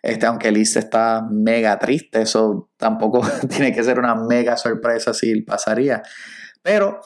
[0.00, 5.40] Este, aunque East está mega triste, eso tampoco tiene que ser una mega sorpresa si
[5.42, 6.02] pasaría.
[6.62, 7.00] Pero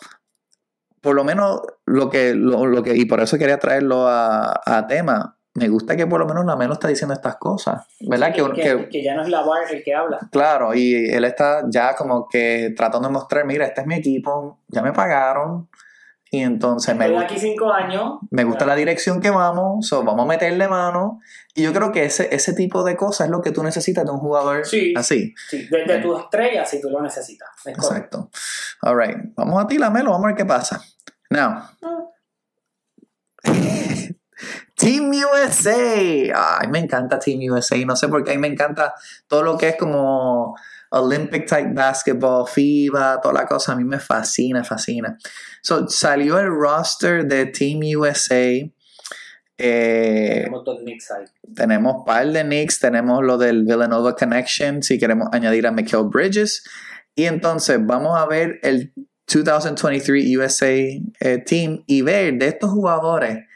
[1.01, 4.87] por lo menos lo que, lo, lo que y por eso quería traerlo a, a
[4.87, 8.33] tema, me gusta que por lo menos Lamelo está diciendo estas cosas, ¿verdad?
[8.33, 10.19] que, Que, que- que- que ya no es la bar el que habla.
[10.31, 14.61] claro, y él está ya como que tratando de mostrar, mira, este es mi equipo,
[14.69, 15.69] ya me pagaron,
[16.31, 17.25] y entonces me gusta.
[17.27, 18.15] aquí cinco años.
[18.31, 21.21] Me gusta la dirección que vamos, so vamos a meterle mano.
[21.55, 24.12] Y yo creo que ese, ese tipo de cosas es lo que tú necesitas de
[24.12, 24.95] un jugador Sí.
[24.97, 25.35] así.
[25.51, 27.51] Sí, de, de tus estrellas si tú lo necesitas.
[27.67, 28.31] Es correcto.
[28.31, 28.31] Exacto.
[28.81, 29.19] All right.
[29.37, 30.81] Vamos a ti, Lamelo, vamos a ver qué pasa.
[31.29, 31.65] Now,
[34.83, 35.87] Team USA.
[36.35, 37.77] Ay, me encanta Team USA.
[37.87, 38.95] No sé por qué a mí me encanta
[39.29, 40.57] todo lo que es como
[40.90, 43.73] Olympic type basketball, FIBA, toda la cosa.
[43.73, 45.16] A mí me fascina, fascina.
[45.62, 48.68] So, salió el roster de Team USA.
[49.59, 51.25] Eh, Tenemos dos Knicks ahí.
[51.55, 56.07] tenemos un par de Knicks, tenemos lo del Villanova Connection, si queremos añadir a Mikael
[56.07, 56.64] Bridges.
[57.14, 58.92] Y entonces vamos a ver el
[59.33, 63.47] 2023 USA eh, Team y ver de estos jugadores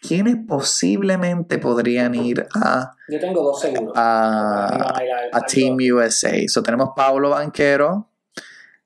[0.00, 3.92] quiénes posiblemente podrían ir a, Yo tengo dos seguros.
[3.96, 5.76] a, Team.
[5.92, 6.46] USA.
[6.48, 8.08] So tenemos Pablo Banquero,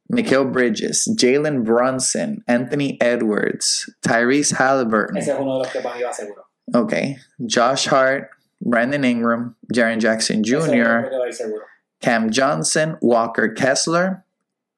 [0.08, 5.16] Mikael Bridges, Jalen Brunson, Anthony Edwards, Tyrese Halliburton.
[5.16, 6.46] Ese es uno de los que para mí va seguro.
[6.74, 6.94] Ok.
[7.38, 11.10] Josh Hart, Brandon Ingram, Jaren Jackson Jr..
[12.00, 14.23] Cam Johnson, Walker Kessler,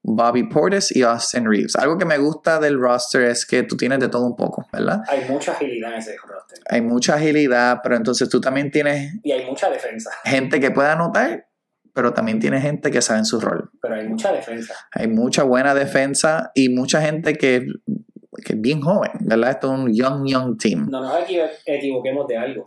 [0.08, 1.74] Bobby Portis y Austin Reeves.
[1.76, 5.02] Algo que me gusta del roster es que tú tienes de todo un poco, ¿verdad?
[5.08, 6.60] Hay mucha agilidad en ese roster.
[6.68, 10.10] Hay mucha agilidad, pero entonces tú también tienes Y hay mucha defensa.
[10.24, 11.48] gente que puede anotar,
[11.92, 13.70] pero también tienes gente que sabe en su rol.
[13.82, 14.74] Pero hay mucha defensa.
[14.92, 17.66] Hay mucha buena defensa y mucha gente que,
[18.44, 19.50] que es bien joven, ¿verdad?
[19.50, 20.86] Esto es un young, young team.
[20.88, 22.64] No nos equivo- equivoquemos de algo.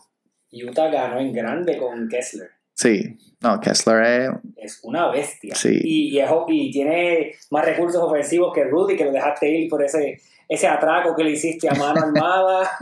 [0.52, 2.50] Utah ganó en grande con Kessler.
[2.82, 3.18] Sí.
[3.42, 4.30] No, Kessler es...
[4.58, 5.56] Es una bestia.
[5.56, 5.80] Sí.
[5.84, 9.84] Y, y, es- y tiene más recursos ofensivos que Rudy, que lo dejaste ir por
[9.84, 12.70] ese, ese atraco que le hiciste a mano armada.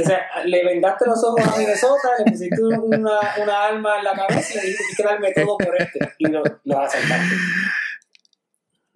[0.00, 4.12] O sea, le vendaste los ojos a Minnesota, le pusiste una, una arma en la
[4.14, 5.98] cabeza y le dijiste que darme todo por este.
[6.18, 7.34] Y lo, lo asaltaste.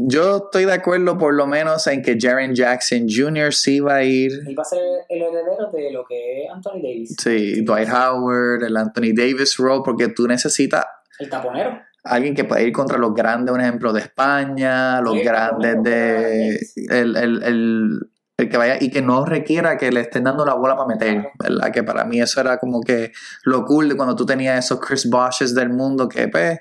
[0.01, 3.53] Yo estoy de acuerdo por lo menos en que Jaren Jackson Jr.
[3.53, 4.31] sí va a ir.
[4.47, 7.17] Él va a ser el heredero de lo que es Anthony Davis.
[7.21, 10.85] Sí, Dwight Howard, el Anthony Davis role, porque tú necesitas
[11.19, 11.81] El taponero.
[12.05, 16.61] Alguien que puede ir contra los grandes, un ejemplo, de España, los Sí, grandes de...
[16.91, 20.55] El, el, el, el que vaya y que no requiera que le estén dando la
[20.55, 21.31] bola para meter, Claro.
[21.41, 21.73] ¿verdad?
[21.73, 23.11] Que para mí eso era como que
[23.43, 26.61] lo cool de cuando tú tenías esos Chris Bosches del mundo que pues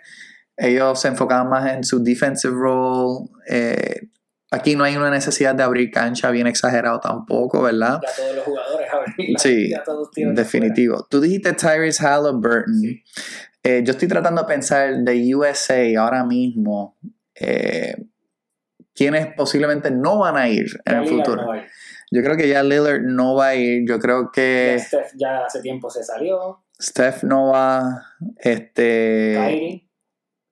[0.58, 3.30] ellos se enfocaban más en su defensive role.
[3.48, 4.10] eh,
[4.50, 8.00] aquí no hay una necesidad de abrir cancha bien exagerado tampoco, ¿verdad?
[8.02, 9.08] Ya todos los jugadores, a ver.
[9.38, 11.06] Sí, ya todos Definitivo.
[11.10, 12.74] Tú dijiste Tyrese Halliburton.
[12.80, 13.04] Sí.
[13.63, 16.98] Eh, yo estoy tratando de pensar de USA ahora mismo.
[17.36, 17.96] Eh,
[18.96, 21.54] quienes posiblemente no van a ir en el Ya Lillard futuro.
[21.54, 21.62] no.
[22.10, 23.86] Yo creo que ya Lillard no va a ir.
[23.88, 26.63] Yo creo Ya que Steph ya hace tiempo se salió.
[26.82, 28.02] Steph no va.
[28.38, 29.34] Este.
[29.36, 29.87] Kyrie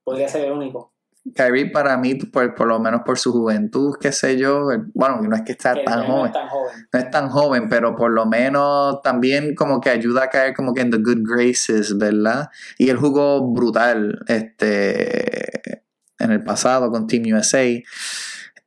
[0.06, 0.94] podría ser el único.
[1.34, 4.68] Kyrie para mí, por, por lo menos por su juventud, qué sé yo.
[4.94, 6.28] Bueno, no es que está que tan él no joven.
[6.28, 6.88] es tan joven.
[6.94, 10.74] no es tan joven, pero por lo menos también como que ayuda a caer como
[10.76, 12.50] que en the good graces, ¿verdad?
[12.78, 15.82] Y él jugó brutal este,
[16.20, 17.66] en el pasado con Team USA.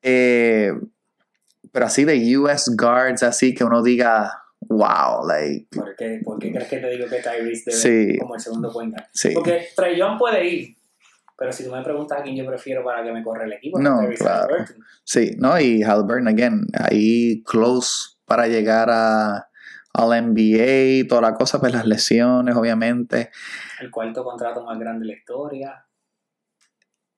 [0.03, 0.73] Eh,
[1.71, 6.51] pero así de US Guards, así que uno diga, wow, like, ¿Por qué, por qué
[6.51, 8.19] crees que te digo que Tyrese debe Sí.
[8.19, 8.95] como el segundo guard?
[9.13, 9.31] sí.
[9.33, 10.78] Porque Trey Young puede ir.
[11.39, 13.79] Pero si tú me preguntas a quién yo prefiero para que me corra el equipo,
[13.81, 14.57] No, claro.
[15.05, 15.59] Sí, ¿no?
[15.61, 19.49] Y Halliburton, again, ahí close para llegar a,
[19.95, 23.31] al NBA, toda la cosa, pues las lesiones, obviamente.
[23.81, 25.85] El cuarto contrato más grande de la historia.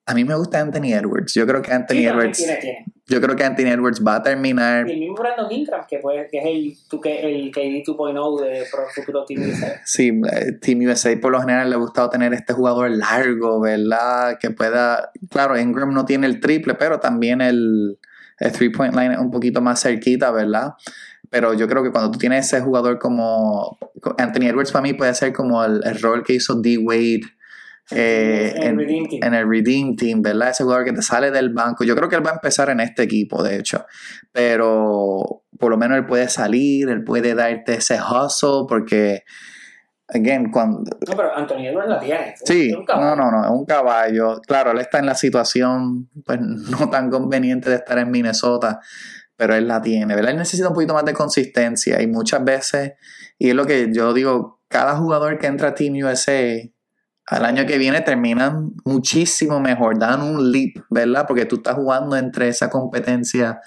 [0.05, 1.33] A mí me gusta Anthony Edwards.
[1.33, 2.37] Yo creo que Anthony Sí, Edwards.
[2.37, 2.85] tiene, tiene.
[3.11, 4.87] Yo creo que Anthony Edwards va a terminar.
[4.87, 9.25] Y el mismo Brandon Ingram, que, que es el, el KD 2.0 de Pro Futuro
[9.25, 9.81] Team USA.
[9.83, 14.37] Sí, eh, Team USA por lo general le ha gustado tener este jugador largo, ¿verdad?
[14.39, 15.11] Que pueda.
[15.29, 17.99] Claro, Ingram no tiene el triple, pero también el,
[18.39, 20.75] el three-point line es un poquito más cerquita, ¿verdad?
[21.29, 23.77] Pero yo creo que cuando tú tienes ese jugador como.
[24.17, 26.77] Anthony Edwards para mí puede ser como el, el rol que hizo D.
[26.77, 27.23] Wade.
[27.91, 30.49] Eh, En el Redeem Team, ¿verdad?
[30.49, 31.83] Ese jugador que te sale del banco.
[31.83, 33.85] Yo creo que él va a empezar en este equipo, de hecho.
[34.31, 39.23] Pero por lo menos él puede salir, él puede darte ese hustle, porque,
[40.07, 40.83] again, cuando.
[41.07, 42.35] No, pero Anthony Edwards la tiene.
[42.43, 44.41] Sí, no, no, no, es un caballo.
[44.41, 48.79] Claro, él está en la situación, pues no tan conveniente de estar en Minnesota,
[49.35, 50.31] pero él la tiene, ¿verdad?
[50.31, 52.93] Él necesita un poquito más de consistencia y muchas veces,
[53.37, 56.59] y es lo que yo digo, cada jugador que entra a Team USA
[57.27, 61.25] al año que viene terminan muchísimo mejor, dan un leap, ¿verdad?
[61.27, 63.61] Porque tú estás jugando entre esa competencia,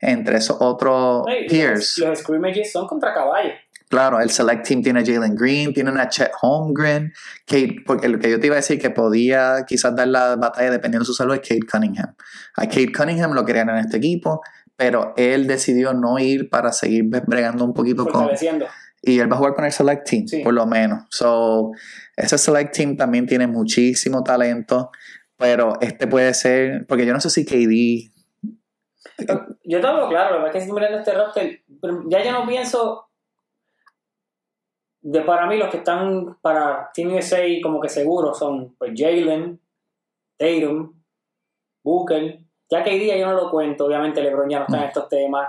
[0.00, 1.98] entre esos otros Hey, peers.
[1.98, 3.52] Los, los scrimmages son contra caballos.
[3.90, 7.12] Claro, el Select Team tiene a Jalen Green, tienen a Chet Holmgren,
[7.44, 10.70] Kate, porque lo que yo te iba a decir que podía quizás dar la batalla
[10.70, 12.14] dependiendo de su salud es Kate Cunningham.
[12.56, 14.42] A Kate Cunningham lo querían en este equipo,
[14.76, 18.30] pero él decidió no ir para seguir bregando un poquito con...
[19.02, 20.42] Y él va a jugar con el Select Team, Sí.
[20.42, 21.04] por lo menos.
[21.10, 21.72] So,
[22.16, 24.90] ese Select Team también tiene muchísimo talento,
[25.36, 28.12] pero este puede ser, porque yo no sé si KD...
[29.64, 32.32] Yo te hablo claro, la verdad es que estoy mirando este roster, pero ya yo
[32.32, 33.06] no pienso
[35.02, 39.58] de para mí los que están para Team USA como que seguros son pues Jalen,
[40.36, 40.92] Tatum,
[41.82, 44.84] Booker, ya que hoy día yo no lo cuento, obviamente LeBron ya no está en
[44.88, 45.48] estos temas,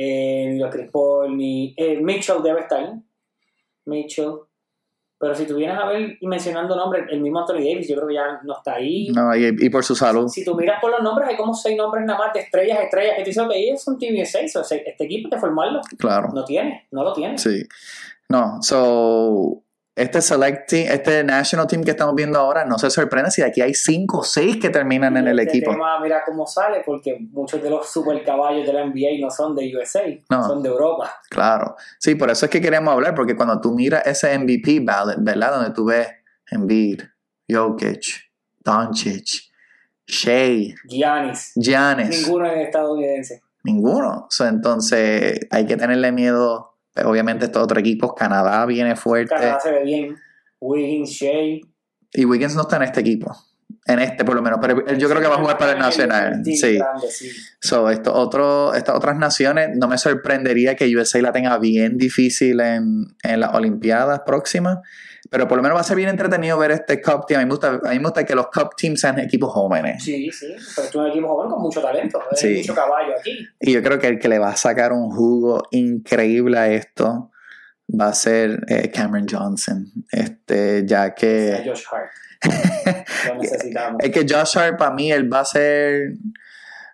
[0.00, 2.94] eh, ni los Chris Paul, ni eh, Mitchell debe estar,
[3.86, 4.32] Mitchell,
[5.20, 8.14] pero si tuvieras a ver y mencionando nombres, el mismo Anthony Davis yo creo que
[8.14, 10.28] ya no está ahí, No, y, y por su salud.
[10.28, 13.14] si tú miras por los nombres, hay como seis nombres nada más de estrellas, estrellas,
[13.16, 15.80] que dices, ok, es un Team USA, so, se- este equipo hay que formarlo.
[15.98, 16.28] Claro.
[16.32, 17.36] No tiene, no lo tiene.
[17.36, 17.64] Sí.
[18.28, 19.62] No, so,
[19.98, 23.48] este select team, este national team que estamos viendo ahora, no se sorprende si de
[23.48, 25.72] aquí hay cinco o seis que terminan en el Este equipo.
[25.72, 29.54] tema, mira cómo sale, porque muchos de los super caballos de la NBA no son
[29.54, 30.46] de USA, No.
[30.46, 31.12] son de Europa.
[31.30, 31.76] Claro.
[31.98, 35.54] Sí, por eso es que queremos hablar, porque cuando tú miras ese MVP ballot, ¿verdad?
[35.56, 36.08] Donde tú ves
[36.50, 37.02] Embiid,
[37.50, 38.02] Jokic,
[38.64, 39.26] Doncic,
[40.06, 43.42] Shea, Giannis, Giannis, ninguno es estadounidense.
[43.64, 44.26] ninguno.
[44.30, 46.77] So, entonces hay que tenerle miedo.
[46.98, 49.34] Pues, obviamente estos otros equipos, Canadá viene fuerte.
[49.34, 50.16] Canadá se ve bien.
[50.60, 51.60] Wiggins, Shea.
[52.12, 53.36] Y Wiggins no está en este equipo.
[53.86, 54.58] En este por lo menos.
[54.60, 56.42] Pero él yo creo que va a jugar para el Nacional.
[56.44, 56.78] sí.
[57.60, 62.60] So, esto otro, estas otras naciones, no me sorprendería que USA la tenga bien difícil
[62.60, 64.78] en, en las Olimpiadas próximas,
[65.30, 67.40] pero por lo menos va a ser bien entretenido ver este Cup Team.
[67.40, 70.02] A mí me gusta, a mí me gusta que los Cup Teams sean equipos jóvenes.
[70.02, 72.20] Sí, sí, pero es un equipo joven con mucho talento.
[72.34, 72.56] Sí.
[72.58, 73.46] mucho caballo aquí.
[73.60, 77.30] Y yo creo que el que le va a sacar un jugo increíble a esto
[77.88, 79.86] va a ser eh, Cameron Johnson.
[80.10, 81.62] Este, ya que.
[81.64, 82.10] Josh Hart.
[83.26, 84.02] Lo necesitamos.
[84.02, 86.14] Es que Josh Hart para mí él va a ser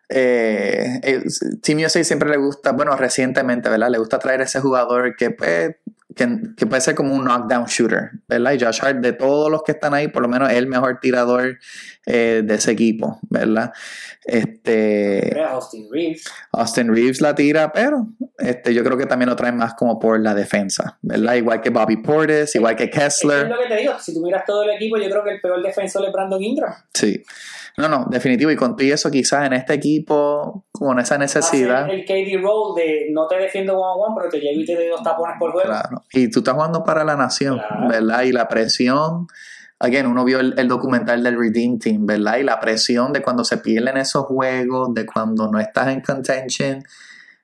[0.09, 1.23] eh, eh,
[1.63, 3.91] Team USA siempre le gusta, bueno, recientemente, ¿verdad?
[3.91, 5.77] Le gusta traer ese jugador que pues
[6.15, 8.53] que, que puede ser como un knockdown shooter, ¿verdad?
[8.53, 11.59] Y Josh Hart, de todos los que están ahí, por lo menos el mejor tirador
[12.07, 13.73] eh, de ese equipo, ¿verdad?
[14.25, 16.25] Este, Austin Reeves.
[16.53, 18.07] Austin Reeves la tira, pero
[18.39, 21.35] este, yo creo que también lo traen más como por la defensa, ¿verdad?
[21.35, 23.49] Igual que Bobby Portis, igual que Es, que es Kessler.
[23.49, 25.63] lo que te digo, si tú miras todo el equipo, yo creo que el peor
[25.63, 26.73] defensor es Brandon Ingram.
[26.93, 27.23] Sí.
[27.77, 28.51] No, no, definitivo.
[28.53, 31.91] Y con eso, quizás en este equipo, con esa necesidad.
[31.91, 34.77] El KD roll de no te defiendo one on one, pero te llevo y te
[34.77, 35.69] doy dos tapones por juego.
[35.69, 36.05] Claro.
[36.13, 37.89] Y tú estás jugando para la nación, Claro.
[37.89, 38.23] ¿verdad?
[38.23, 39.27] Y la presión.
[39.85, 42.39] Again, uno vio el, el documental del Redeem Team, ¿verdad?
[42.39, 46.83] Y la presión de cuando se pierden esos juegos, de cuando no estás en contention,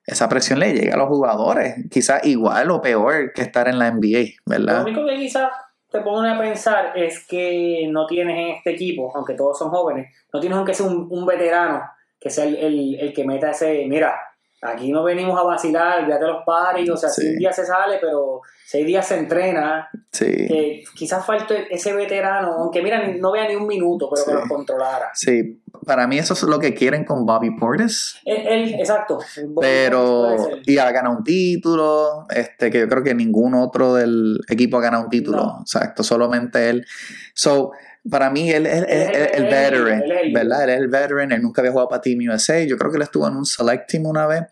[0.05, 1.75] esa presión le llega a los jugadores.
[1.89, 4.83] Quizás igual o peor que estar en la NBA, Lo ¿verdad?
[4.83, 5.49] único que quizás
[5.89, 10.07] te pone a pensar es que no tienes en este equipo, aunque todos son jóvenes,
[10.33, 11.81] no tienes aunque sea un, un veterano
[12.19, 14.15] que sea el, el- el que meta ese, mira,
[14.61, 17.27] aquí no venimos a vacilar, olvídate los paris, o sea, Sí.
[17.29, 20.25] un día se sale, pero seis días se entrena, Sí.
[20.25, 24.37] que quizás falte ese veterano, aunque mira, no vea ni un minuto, pero que Sí.
[24.37, 25.09] los controlara.
[25.13, 25.61] Sí.
[25.85, 28.17] Para mí eso es lo que quieren con Bobby Portis.
[28.23, 29.19] Él, él- exacto.
[29.59, 34.77] Pero, y ha ganado un título, este, que yo creo que ningún otro del equipo
[34.77, 35.37] ha ganado un título.
[35.37, 35.57] No.
[35.61, 36.85] Exacto, solamente él.
[37.33, 37.71] So,
[38.09, 40.01] para mí, él es el, el- el- veteran,
[40.33, 40.63] ¿verdad?
[40.63, 42.63] Él es el veteran, él nunca había jugado para Team USA.
[42.63, 44.43] Yo creo que él estuvo en un select team una vez,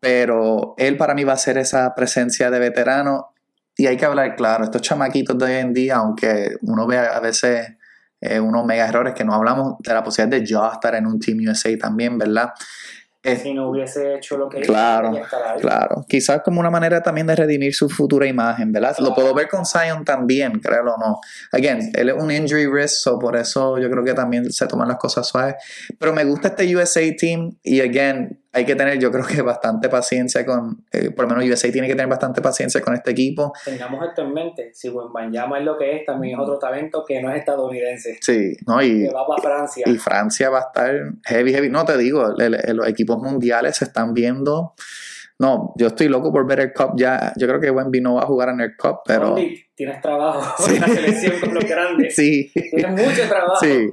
[0.00, 3.32] pero él para mí va a ser esa presencia de veterano.
[3.76, 7.20] Y hay que hablar claro, estos chamaquitos de hoy en día, aunque uno ve a
[7.20, 7.74] veces
[8.20, 11.20] eh, unos mega errores que no hablamos de la posibilidad de yo estar en un
[11.20, 12.50] Team USA también, ¿verdad?
[13.32, 15.60] Es- si no hubiese hecho lo que hizo, Claro, estará ahí.
[15.60, 18.96] Claro, quizás como una manera también de redimir su futura imagen, ¿verdad?
[18.98, 21.20] Lo puedo ver con Zion también, créelo o no.
[21.52, 24.88] Again, él es un injury risk, so por eso yo creo que también se toman
[24.88, 25.54] las cosas suaves.
[25.98, 29.88] Pero me gusta este USA team y again, hay que tener yo creo que bastante
[29.88, 33.52] paciencia con, eh, por lo menos USA tiene que tener bastante paciencia con este equipo.
[33.64, 34.70] Tengamos esto en mente.
[34.74, 38.18] Si Wembanyama es lo que es, también es otro talento que no es estadounidense.
[38.20, 38.82] Sí, ¿no?
[38.82, 39.84] Y, Que va para Francia.
[39.86, 40.94] y Francia va a estar
[41.26, 41.68] heavy, heavy.
[41.70, 44.74] No te digo, el- el- los equipos mundiales se están viendo.
[45.38, 47.34] No, yo estoy loco por ver el Cup ya.
[47.36, 49.36] Yo creo que Wemby no va a jugar en el Cup, pero...
[49.36, 50.76] Andy, tienes trabajo Sí.
[50.76, 52.14] en la selección con los grandes.
[52.14, 53.56] Sí, Tienes mucho trabajo.
[53.62, 53.90] sí.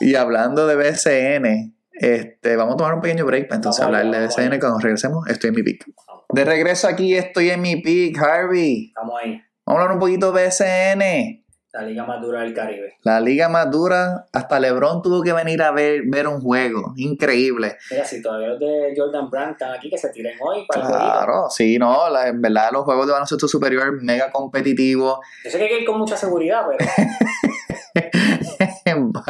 [0.00, 4.06] Y hablando de BCN, este, vamos a tomar un pequeño break para entonces Vamos allá,
[4.06, 4.60] hablar de allá.
[4.60, 5.86] Cuando regresemos, estoy en mi pick.
[6.30, 8.86] De regreso aquí, estoy en mi pick, Harvey.
[8.88, 9.40] Estamos ahí.
[9.64, 11.38] Vamos a hablar un poquito de BCN.
[11.74, 12.96] La liga más dura del Caribe.
[13.02, 16.92] La liga más dura, hasta LeBron tuvo que venir a ver, ver un juego.
[16.96, 17.76] Increíble.
[17.90, 20.86] Mira, si todavía los de Jordan Brand están aquí, que se tiren hoy para el.
[20.88, 25.20] Claro, sí, no, la- en verdad los juegos de baloncesto superior mega competitivos.
[25.44, 26.90] Yo sé que hay que ir con mucha seguridad, pero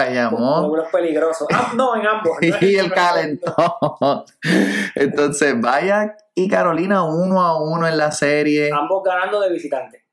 [0.07, 0.69] Bayamón.
[0.71, 1.49] juegos peligrosos.
[1.53, 2.37] Ah, no, en ambos.
[2.41, 4.25] No y el calentón.
[4.95, 8.71] Entonces, vaya y Carolina uno a uno en la serie.
[8.73, 10.05] Ambos ganando de visitante.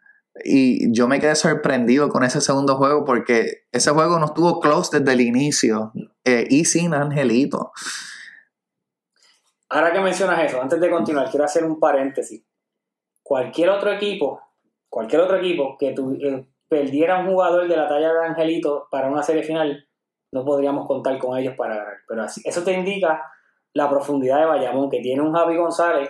[0.46, 5.00] Y yo me quedé sorprendido con ese segundo juego porque ese juego no estuvo close
[5.00, 5.92] desde el inicio.
[6.24, 7.72] eh, y sin Angelito.
[9.70, 12.44] Ahora que mencionas eso, antes de continuar, quiero hacer un paréntesis.
[13.22, 14.42] Cualquier otro equipo,
[14.90, 19.10] cualquier otro equipo que tu- eh, perdiera un jugador de la talla de Angelito para
[19.10, 19.88] una serie final,
[20.32, 21.98] no podríamos contar con ellos para ganar.
[22.08, 23.24] Pero así, eso te indica
[23.74, 26.10] la profundidad de Bayamón, que tiene un Javi González,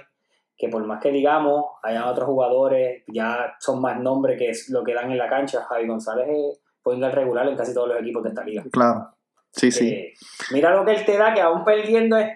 [0.57, 4.83] que por más que digamos, hayan otros jugadores, ya son más nombres que es lo
[4.83, 5.63] que dan en la cancha.
[5.63, 8.63] Javi González es point guard regular en casi todos los equipos de esta liga.
[8.71, 9.15] Claro.
[9.51, 9.89] Sí, sí.
[9.89, 10.13] Eh,
[10.51, 12.27] mira lo que él te da, que aún perdiendo es.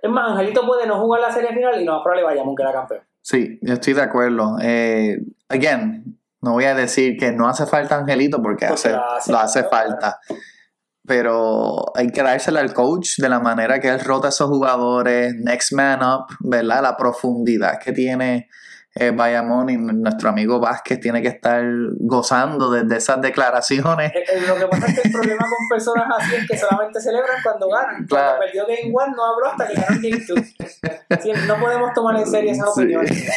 [0.00, 3.00] Es más, Angelito puede no jugar la serie final y no probable Bayamón queda campeón.
[3.22, 4.58] Sí, yo estoy de acuerdo.
[4.62, 9.12] Eh, again, no voy a decir que no hace falta Angelito porque, Porque hace, lo
[9.14, 10.18] hace, lo hace falta.
[11.06, 15.34] Pero hay que dársela al coach de la manera que él rota a esos jugadores,
[15.36, 16.82] next man up, ¿verdad?
[16.82, 18.48] La profundidad que tiene
[18.94, 21.62] eh, Bayamón y nuestro amigo Vázquez tiene que estar
[22.00, 24.12] gozando desde esas declaraciones.
[24.14, 27.00] Eh, eh, Lo que pasa es que el problema con personas así es que solamente
[27.00, 28.06] celebran cuando ganan.
[28.06, 28.36] Claro.
[28.38, 31.20] Cuando perdió Game 1 no habló hasta que ganó Game 2.
[31.22, 32.80] Sí, no podemos tomar en serio esas Sí.
[32.80, 33.30] opiniones.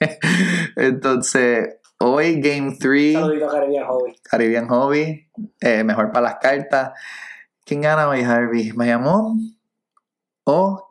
[0.76, 3.14] Entonces, hoy Game 3.
[3.14, 4.16] Saludito a Caribbean Hobby.
[4.22, 6.92] Caribbean Hobby, eh, mejor para las cartas.
[7.64, 8.72] ¿Quién gana hoy, Harvey?
[8.72, 9.56] ¿Bayamón
[10.44, 10.90] o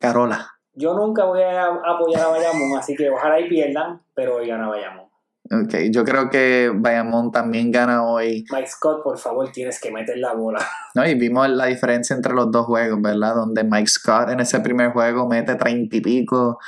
[0.00, 0.58] Carola?
[0.74, 4.68] Yo nunca voy a apoyar a Bayamón, así que ojalá y pierdan, pero hoy gana
[4.68, 5.06] Bayamón.
[5.50, 8.44] Ok, yo creo que Bayamón también gana hoy.
[8.52, 10.60] Mike Scott, por favor, tienes que meter la bola.
[10.94, 11.06] ¿no?
[11.08, 13.34] Y vimos la diferencia entre los dos juegos, ¿verdad?
[13.34, 16.58] Donde Mike Scott en ese primer juego mete treinta y pico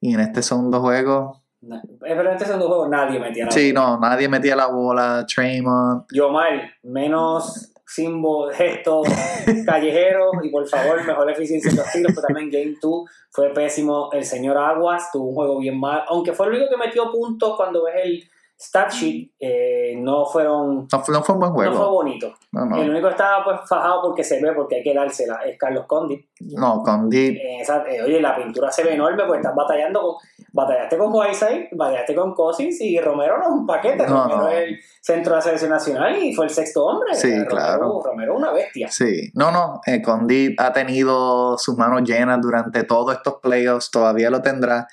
[0.00, 1.45] y en este segundo juego...
[2.00, 5.24] Pero este segundo juego nadie metía la Sí, no, nadie metía la bola.
[5.24, 9.06] Draymond, Yo mal, menos símbolos, gestos
[9.66, 14.10] callejeros y por favor, mejor eficiencia en los tiros, pero también Game 2 fue pésimo.
[14.12, 17.56] El señor Aguas tuvo un juego bien mal, aunque fue el único que metió puntos
[17.56, 18.24] cuando ves el
[18.58, 20.88] stat sheet, eh, no fueron...
[20.90, 21.72] No, fue- no fue un buen juego.
[21.72, 22.34] No fue bonito.
[22.52, 22.76] No, no.
[22.82, 25.84] El único que estaba pues fajado porque se ve, porque hay que dársela, es Carlos
[25.86, 26.24] Condi.
[26.40, 27.36] No, con Deep.
[27.36, 30.14] Eh, esa- eh, oye, la pintura se ve enorme, pues estás batallando con.
[30.52, 34.06] Batallaste con Whiteside, batallaste con Cousins y Romero no es un paquete.
[34.06, 34.48] No, Romero no.
[34.48, 37.14] es el centro de la selección nacional y fue el sexto hombre.
[37.14, 38.00] Sí, Romero, claro.
[38.02, 38.88] Romero es una bestia.
[38.90, 43.90] Sí, no, no, eh, con Deep ha tenido sus manos llenas durante todos estos playoffs,
[43.90, 44.88] todavía lo tendrá.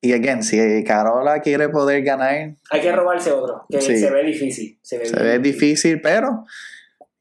[0.00, 3.96] Y again, si Carola quiere poder ganar, Hay que robarse otro, que Sí.
[3.98, 4.78] se ve difícil.
[4.82, 6.44] Se ve, se ve difícil, pero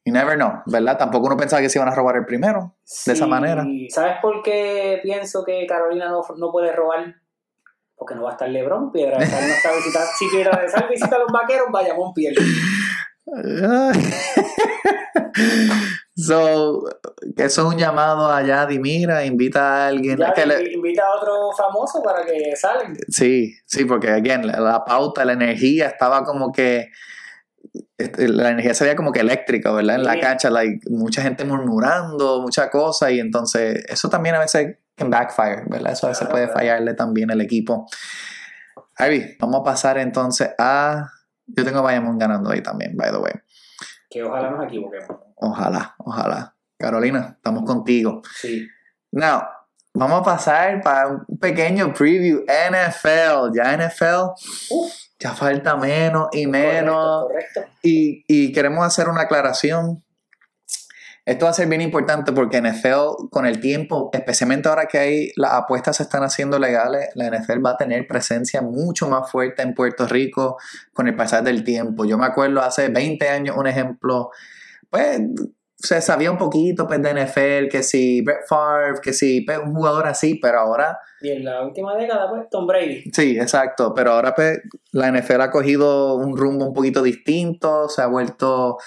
[0.05, 0.97] you never know, ¿verdad?
[0.97, 2.75] Tampoco uno pensaba que se iban a robar el primero.
[3.05, 3.65] de esa manera.
[3.89, 7.15] ¿Sabes por qué pienso que Carolina no, no puede robar?
[7.95, 10.07] Porque no va a estar LeBron, Piedra no está visitando.
[10.19, 12.41] Si Piedra visita a los vaqueros, Bayamón pierde.
[16.15, 16.83] so,
[17.35, 20.17] eso es un llamado a Yadi, mira, invita a alguien.
[20.17, 22.97] Ya que le- invita a otro famoso para que salgan.
[23.09, 26.89] Sí, sí, porque again, la, la pauta, la energía estaba como que
[27.97, 29.97] este, la energía se veía como que eléctrica, ¿verdad?
[29.97, 34.77] En la cancha, like, mucha gente murmurando, muchas cosas, y entonces eso también a veces
[34.95, 35.93] can backfire, ¿verdad?
[35.93, 37.87] Eso a veces puede fallarle también al equipo.
[38.99, 41.11] Ivy, vamos a pasar entonces a.
[41.47, 43.33] Yo tengo a Bayamón ganando ahí también, by the way.
[44.09, 45.19] Que ojalá nos equivoquemos.
[45.35, 46.55] Ojalá, ojalá.
[46.77, 48.21] Carolina, estamos contigo.
[48.39, 48.67] Sí.
[49.11, 49.43] Now,
[49.93, 53.55] vamos a pasar para un pequeño preview NFL.
[53.55, 54.33] Ya NFL,
[54.69, 57.23] Uf, ya falta menos y menos.
[57.23, 57.77] Correcto, correcto.
[57.81, 60.03] Y, y queremos hacer una aclaración.
[61.27, 65.31] Esto va a ser bien importante porque NFL, con el tiempo, especialmente ahora que hay
[65.35, 69.61] las apuestas se están haciendo legales, la NFL va a tener presencia mucho más fuerte
[69.61, 70.55] en Puerto Rico
[70.93, 72.05] con el pasar del tiempo.
[72.05, 74.29] Yo me acuerdo hace 20 años, un ejemplo,
[74.89, 75.19] pues
[75.75, 79.75] se sabía un poquito pues, de NFL, que si Brett Favre, que si pues, un
[79.75, 83.03] jugador así, pero ahora Y en la última década, pues, Tom Brady.
[83.11, 84.61] Sí, exacto, pero ahora pues,
[84.93, 88.77] la NFL ha cogido un rumbo un poquito distinto, se ha vuelto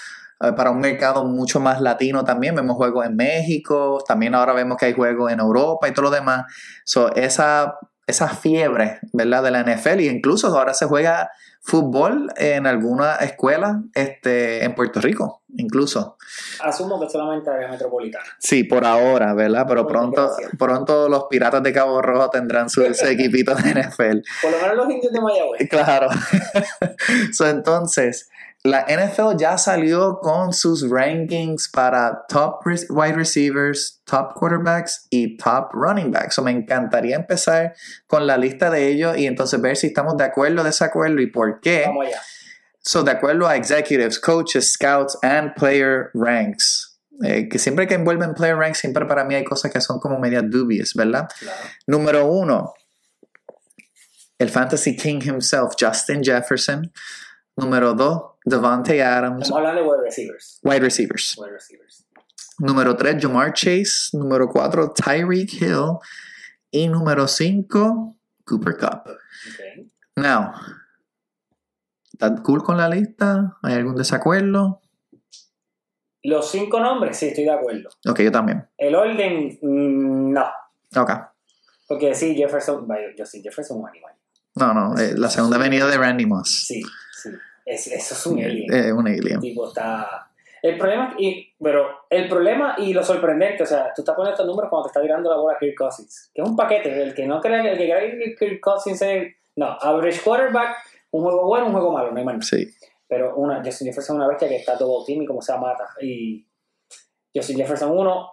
[0.55, 4.85] para un mercado mucho más latino también, vemos juegos en México, también ahora vemos que
[4.87, 6.45] hay juegos en Europa y todo lo demás.
[6.83, 7.77] So, esa,
[8.07, 9.43] esa fiebre, ¿verdad?
[9.43, 11.29] De la NFL, y incluso ahora se juega
[11.63, 16.17] fútbol en algunas escuelas este, en Puerto Rico, incluso.
[16.59, 18.25] Asumo que solamente área metropolitana.
[18.39, 19.65] Sí, por ahora, ¿verdad?
[19.67, 24.21] Pero Por pronto, pronto los Piratas de Cabo Rojo tendrán su, su equipito de NFL.
[24.41, 25.69] Por lo menos los indios de Mayagüez.
[25.69, 26.07] Claro.
[27.31, 28.29] so, entonces,
[28.63, 35.71] la NFL ya salió con sus rankings para top wide receivers, top quarterbacks y top
[35.73, 36.35] running backs.
[36.35, 37.73] So, me encantaría empezar
[38.05, 41.27] con la lista de ellos y entonces ver si estamos de acuerdo o desacuerdo y
[41.27, 41.85] por qué.
[41.87, 42.21] Vamos allá.
[42.83, 46.99] So, de acuerdo a executives, coaches, scouts and player ranks.
[47.23, 50.19] Eh, que siempre que envuelven player ranks, siempre para mí hay cosas que son como
[50.19, 51.27] medias dubious, ¿verdad?
[51.39, 51.57] Claro.
[51.87, 52.73] Número uno,
[54.37, 56.91] el Fantasy King himself, Justin Jefferson.
[57.55, 60.59] Número dos, Devontae Adams, Estamos hablando de wide receivers.
[60.63, 61.35] wide receivers.
[61.37, 62.05] Wide receivers.
[62.59, 64.09] Número tres, Jamar Chase.
[64.17, 65.97] Número cuatro, Tyreek Hill.
[66.71, 68.15] Y número cinco,
[68.45, 69.01] Cooper Cup.
[69.09, 69.89] Ok.
[70.15, 70.51] Now,
[72.13, 73.57] ¿estás cool con la lista?
[73.61, 74.81] ¿Hay algún desacuerdo?
[76.23, 77.89] Los cinco nombres, sí, estoy de acuerdo.
[78.07, 78.67] Ok, yo también.
[78.77, 80.45] El orden, mm, no.
[80.95, 81.11] Ok.
[81.87, 82.87] Porque sí, Jefferson,
[83.17, 84.13] Justin Jefferson es un animal.
[84.55, 86.65] No, no, eh, la segunda venida de Randy Moss.
[86.67, 86.81] Sí.
[87.65, 88.73] Es- eso es un alien.
[88.73, 89.39] Eh, un alien.
[89.39, 90.27] tipo está
[90.63, 94.45] el problema y pero el problema y lo sorprendente o sea tú estás poniendo estos
[94.45, 97.25] números cuando te está tirando la bola Kirk Cousins que es un paquete el que
[97.25, 100.75] no cree el que cree que Kirk Cousins es no average quarterback
[101.11, 102.41] un juego bueno un juego malo no hay nada.
[102.41, 102.67] Sí.
[103.07, 105.89] pero una Justin Jefferson es una bestia que está double team y como se mata
[105.99, 106.45] y
[107.33, 108.31] Justin Jefferson 1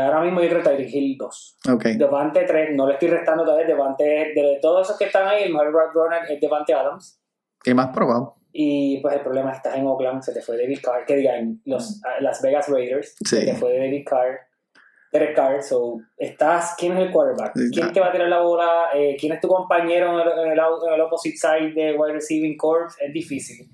[0.00, 1.84] ahora mismo yo creo que Tyreek Hill 2 Ok.
[1.96, 5.52] Devante 3 no le estoy restando todavía Devante de todos esos que están ahí el
[5.52, 7.20] mejor road runner es Devante Adams
[7.64, 8.36] Y más probado.
[8.56, 11.16] Y pues el problema es que estás en Oakland, se te fue David Carr, que
[11.16, 13.36] digan los a- Las Vegas Raiders, Sí.
[13.38, 14.38] se te fue David Carr,
[15.12, 17.52] Derek Carr, so estás, ¿quién es el quarterback?
[17.72, 18.70] ¿Quién te va a tirar la bola?
[18.94, 21.96] Eh, ¿Quién es tu compañero en el, en el au- en el opposite side de
[21.96, 22.96] wide receiving corps?
[23.00, 23.68] Es difícil.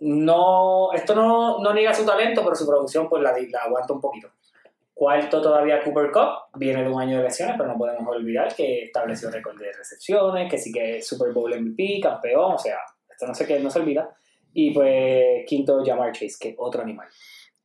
[0.00, 4.00] No, esto no, no niega su talento, pero su producción pues la, la aguanta un
[4.00, 4.28] poquito.
[4.94, 8.84] Cuarto todavía Cooper Cup, viene de un año de lesiones, pero no podemos olvidar que
[8.84, 12.78] estableció récord de recepciones, que sí que es Super Bowl MVP, campeón, o sea,
[13.26, 14.16] no se, que no se olvida.
[14.54, 17.08] Y pues quinto Jamar Chase, que otro animal.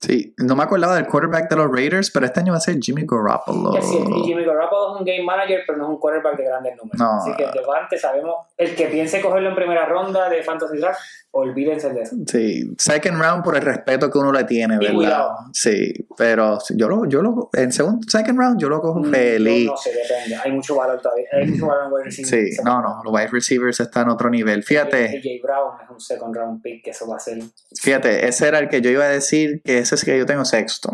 [0.04, 2.78] Sí, no me acordaba del quarterback de los Raiders, pero este año va a ser
[2.82, 3.74] Jimmy Garoppolo.
[3.82, 7.00] Sí, Jimmy Garoppolo es un game manager, pero no es un quarterback de grandes números.
[7.00, 7.18] No.
[7.22, 11.00] Así que Devante sabemos, el que piense cogerlo en primera ronda de Fantasy Draft,
[11.32, 12.16] olvídense de eso.
[12.28, 14.94] Sí, second round por el respeto que uno le tiene, Y ¿verdad?
[14.94, 15.36] cuidado.
[15.54, 19.66] Sí, pero yo lo, yo lo, en segundo, second round yo lo cojo Mm, feliz.
[19.66, 20.36] yo No sé, depende.
[20.44, 21.26] Hay mucho valor todavía.
[21.32, 22.46] Hay mucho valor en wide receiver.
[22.54, 24.64] Sí, no, no, los wide receivers están en otro nivel.
[24.64, 27.40] Fíjate, AJ Brown es un second round pick, que eso va a ser.
[27.82, 30.46] fíjate, ese era el que yo iba a decir que ese es que yo tengo
[30.46, 30.92] sexto,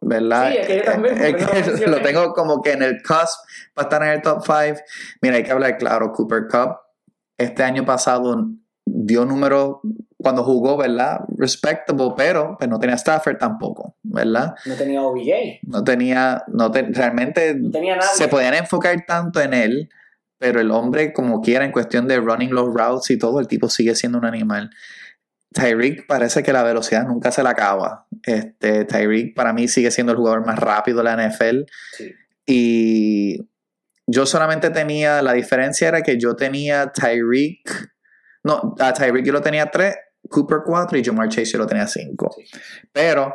[0.00, 0.50] ¿verdad?
[0.52, 3.40] Sí, es que yo también, Eh, eh, no lo tengo como que en el cusp
[3.74, 4.80] para estar en el top 5.
[5.22, 6.76] Mira, hay que hablar claro, Cooper Cup
[7.38, 8.46] este año pasado
[8.86, 9.76] dio números
[10.16, 11.20] cuando jugó, ¿verdad?
[11.36, 14.54] Respectable, pero pues no tenía Stafford tampoco, ¿verdad?
[14.64, 15.60] No tenía OBJ.
[15.64, 18.08] No tenía, no te- realmente No tenía nada.
[18.14, 19.88] se podían enfocar tanto en él,
[20.38, 23.68] pero el hombre, como quiera, en cuestión de running los routes y todo, el tipo
[23.68, 24.70] sigue siendo un animal.
[25.56, 28.06] Tyreek parece que la velocidad nunca se la acaba.
[28.22, 31.62] Este, Tyreek para mí sigue siendo el jugador más rápido de la NFL.
[31.96, 32.12] Sí.
[32.44, 33.48] Y
[34.06, 37.90] yo solamente tenía, la diferencia era que yo tenía Tyreek,
[38.44, 39.96] no, a Tyreek yo lo tenía 3,
[40.28, 42.34] Cooper 4 y Jamar Chase yo lo tenía 5.
[42.36, 42.44] Sí.
[42.92, 43.34] Pero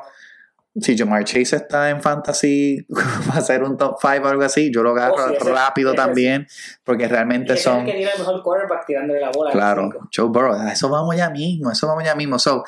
[0.80, 2.86] si Jamar Chase está en fantasy,
[3.30, 5.94] va a ser un top 5 o algo así, yo lo agarro Oh, sí, rápido
[5.94, 6.48] también,
[6.84, 7.86] porque realmente son...
[7.86, 9.52] que tiene el mejor quarterback tirándole la bola.
[9.52, 9.90] Claro.
[10.16, 12.40] Joe Burrow, a eso vamos ya mismo, eso vamos ya mismo.
[12.40, 12.64] So,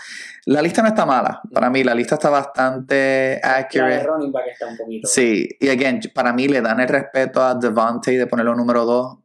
[0.46, 4.04] la lista no está mala, para mí la lista está bastante La de accurate.
[4.04, 5.08] running back está un poquito.
[5.08, 9.18] Sí, y again, para mí le dan el respeto a Devante de ponerlo número 2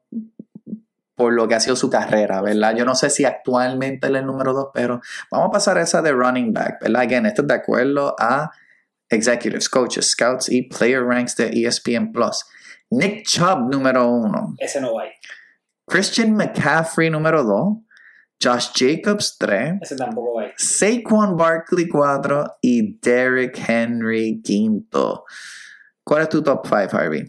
[1.16, 2.76] por lo que ha sido su carrera, ¿verdad?
[2.76, 5.00] Yo no sé si actualmente él es el número 2, pero
[5.32, 7.02] vamos a pasar a esa de running back, ¿verdad?
[7.02, 8.52] Again, esto es de acuerdo a
[9.10, 12.44] executives, coaches, scouts y player ranks de ESPN Plus.
[12.90, 15.10] Nick Chubb número 1, Ese no ahí.
[15.86, 17.78] Christian McCaffrey número 2,
[18.42, 20.50] Josh Jacobs 3, Ese tampoco ahí.
[20.56, 25.24] Saquon Barkley 4 y Derrick Henry quinto.
[26.04, 27.24] ¿Cuál es tu top 5, Harvey?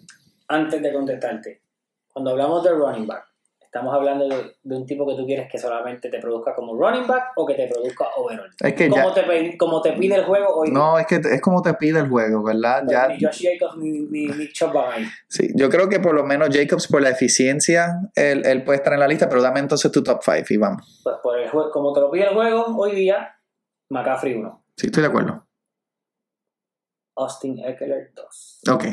[0.47, 1.63] Antes de contestarte,
[2.07, 3.25] cuando hablamos de running back,
[3.71, 7.05] ¿estamos hablando de, de un tipo que tú quieres que solamente te produzca como running
[7.05, 8.49] back o que te produzca overall?
[8.59, 9.27] Es que como, ya.
[9.27, 10.71] te, como te pide el juego hoy.
[10.71, 12.83] No, es que es como te pide el juego, ¿verdad?
[12.89, 15.05] Ya, Ni Josh Jacobs ni, ni Nick Chubb van ahí.
[15.27, 18.93] sí, yo creo que por lo menos Jacobs, por la eficiencia, él, él puede estar
[18.93, 21.01] en la lista, pero dame entonces tu top 5 y vamos.
[21.03, 23.35] Pues por el juego, como te lo pide el juego hoy día,
[23.89, 25.45] McCaffrey 1, Sí, estoy de acuerdo.
[27.17, 28.61] Austin Eckler 2.
[28.71, 28.83] Ok.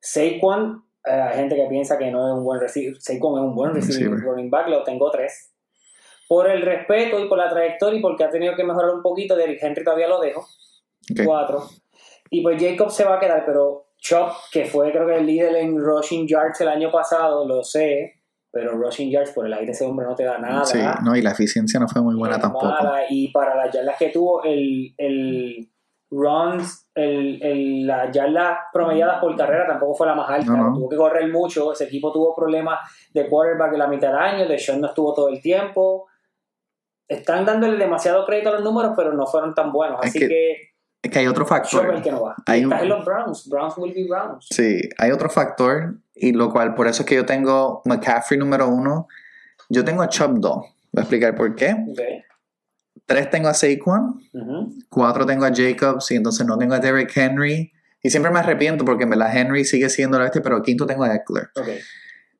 [0.00, 2.96] Saquon, hay gente que piensa que no es un buen receiver.
[3.00, 4.24] Saquon es un buen receiver, Receiver.
[4.24, 5.52] running back, lo tengo 3.
[6.28, 9.36] Por el respeto y por la trayectoria y porque ha tenido que mejorar un poquito,
[9.36, 10.40] Derrick Henry todavía lo dejo.
[10.40, 11.20] ok.
[11.24, 11.62] 4.
[12.30, 15.54] Y pues Jacob se va a quedar, pero Chop, que fue creo que el líder
[15.56, 18.14] en rushing yards el año pasado, lo sé,
[18.50, 20.64] pero rushing yards por el aire ese hombre no te da nada.
[20.64, 22.66] Sí, no, y la eficiencia no fue muy buena tampoco.
[22.66, 25.70] mala, y para las yardas que tuvo, el, el
[26.10, 30.52] runs, el, el, las yardas promediadas por carrera tampoco fue la más alta.
[30.52, 30.74] No, no.
[30.76, 31.72] Tuvo que correr mucho.
[31.72, 32.78] Ese equipo tuvo problemas
[33.12, 34.48] de quarterback en la mitad del año.
[34.48, 36.06] De Sean no estuvo todo el tiempo.
[37.08, 40.00] Están dándole demasiado crédito a los números, pero no fueron tan buenos.
[40.02, 40.52] Es Así que que,
[41.02, 41.94] Es que hay otro factor.
[41.94, 42.34] el que no va.
[42.46, 43.48] Hay un- Estás en los Browns.
[43.48, 44.46] Browns will be Browns.
[44.50, 48.68] Sí, hay otro factor, y lo cual por eso es que yo tengo McCaffrey número
[48.68, 49.06] 1.
[49.68, 50.56] Yo tengo a Chubb 2.
[50.56, 51.72] Voy a explicar por qué.
[51.88, 52.00] Ok.
[53.06, 54.20] 3 tengo a Saquon.
[54.88, 57.72] Cuatro tengo a Jacobs y entonces no tengo a Derrick Henry.
[58.02, 61.04] Y siempre me arrepiento porque en verdad Henry sigue siendo la bestia, pero quinto tengo
[61.04, 61.50] a Eckler.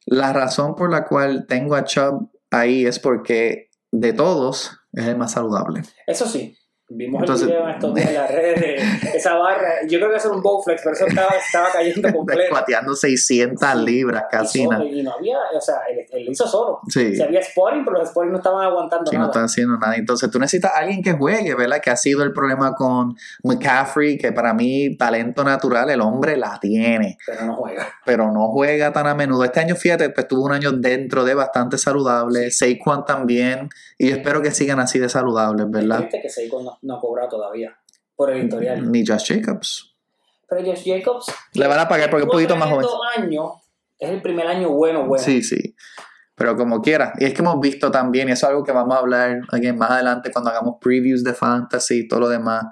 [0.05, 5.17] La razón por la cual tengo a Chubb ahí es porque de todos es el
[5.17, 5.83] más saludable.
[6.07, 6.56] Eso sí.
[6.89, 9.73] Vimos Entonces- el video en estos días en las redes de esa barra.
[9.89, 12.41] Yo creo que eso era un bowflex, pero eso estaba, estaba cayendo completo.
[12.43, 13.79] Descuateando 600 Sí.
[13.85, 14.61] libras casi.
[14.61, 16.79] y, y no había, o sea, él, hizo solo.
[16.89, 17.21] Sí.
[17.21, 19.33] Había spotting, pero los spotting no estaban aguantando Sí, no nada.
[19.33, 19.97] está haciendo nada.
[19.97, 21.81] Entonces tú necesitas a alguien que juegue, ¿verdad?
[21.83, 26.59] Que ha sido el problema con McCaffrey, que para mí, talento natural, el hombre la
[26.61, 27.19] tiene.
[27.27, 27.87] Pero no juega.
[28.05, 29.43] pero no juega tan a menudo.
[29.45, 32.51] Este año, fíjate, pues tuvo un año dentro de bastante saludable.
[32.53, 33.69] Saquon también.
[33.99, 36.09] Y yo espero que sigan así de saludables, ¿verdad?
[36.11, 37.77] Que Seiko no, no ha cobrado todavía
[38.15, 38.91] por el historial.
[38.91, 39.95] Ni Josh Jacobs.
[40.49, 41.27] Pero Josh Jacobs.
[41.55, 42.87] Le van a pagar porque es un poquito más joven.
[42.87, 43.53] tremendo año.
[43.99, 45.25] Es el primer año bueno, bueno.
[45.25, 45.75] Sí, sí.
[46.35, 47.15] Pero como quiera.
[47.19, 49.77] Y es que hemos visto también, y eso es algo que vamos a hablar again,
[49.77, 52.65] más adelante cuando hagamos previews de fantasy y todo lo demás.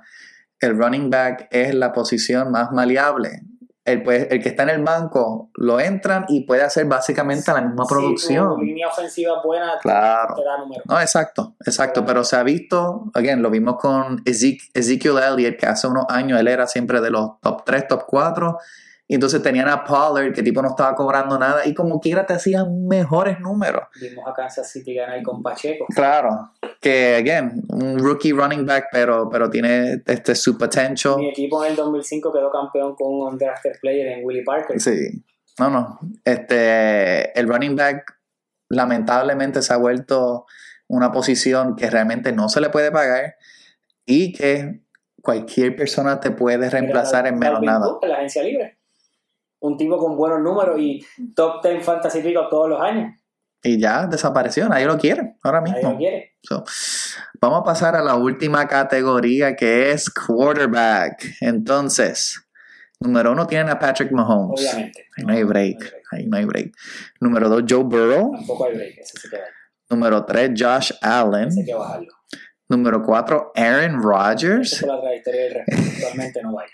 [0.61, 3.43] El running back es la posición más maleable.
[3.85, 7.61] El, pues, el que está en el banco lo entran y puede hacer básicamente la
[7.61, 8.59] misma producción.
[8.61, 10.35] línea ofensiva buena Claro.
[10.35, 10.83] te da número.
[10.89, 15.67] No, exacto, exacto, pero se ha visto, again, lo vimos con Ezek- Ezekiel Elliott, que
[15.67, 18.59] hace unos años él era siempre de los top 3, top 4,
[19.07, 22.33] y entonces tenían a Pollard, que tipo no estaba cobrando nada, y como quiera te
[22.33, 23.85] hacían mejores números.
[24.01, 25.87] Vimos a Kansas City ganar con Pacheco.
[25.95, 31.17] Claro, que, again, un rookie running back, pero, pero tiene este, su potential.
[31.19, 34.81] Mi equipo en el 2005 quedó campeón con un undrafted player en Willie Parker.
[34.81, 35.23] Sí.
[35.59, 36.01] No, no.
[36.25, 38.19] Este, el running back
[38.71, 40.47] lamentablemente se ha vuelto
[40.89, 43.37] una posición que realmente no se le puede pagar
[44.07, 44.81] y que
[45.23, 47.87] cualquier persona te puede reemplazar en menos nada.
[48.03, 48.79] La agencia libre.
[49.65, 51.05] Un tipo con buenos números y
[51.35, 53.15] top 10 fantasy todos los años.
[53.63, 55.93] Y ya desapareció, nadie lo quiere ahora Nadie mismo.
[55.93, 56.37] lo quiere.
[56.43, 56.65] So,
[57.41, 61.37] vamos a pasar a la última categoría que es quarterback.
[61.41, 62.47] Entonces,
[63.01, 64.61] número uno tienen a Patrick Mahomes.
[64.61, 65.07] Obviamente.
[65.17, 65.95] Ahí no hay break.
[66.13, 66.73] Ahí no hay break.
[67.21, 68.33] Número dos, Joe Burrow.
[68.33, 68.99] Tampoco hay break.
[68.99, 69.39] Ese sí que,
[69.89, 71.49] Número tres, Josh Allen.
[71.49, 72.13] ese hay que bajarlo.
[72.69, 74.81] Número cuatro, Aaron Esa Rodgers.
[74.81, 75.73] fue la trayectoria del resto.
[75.95, 76.65] Actualmente no va.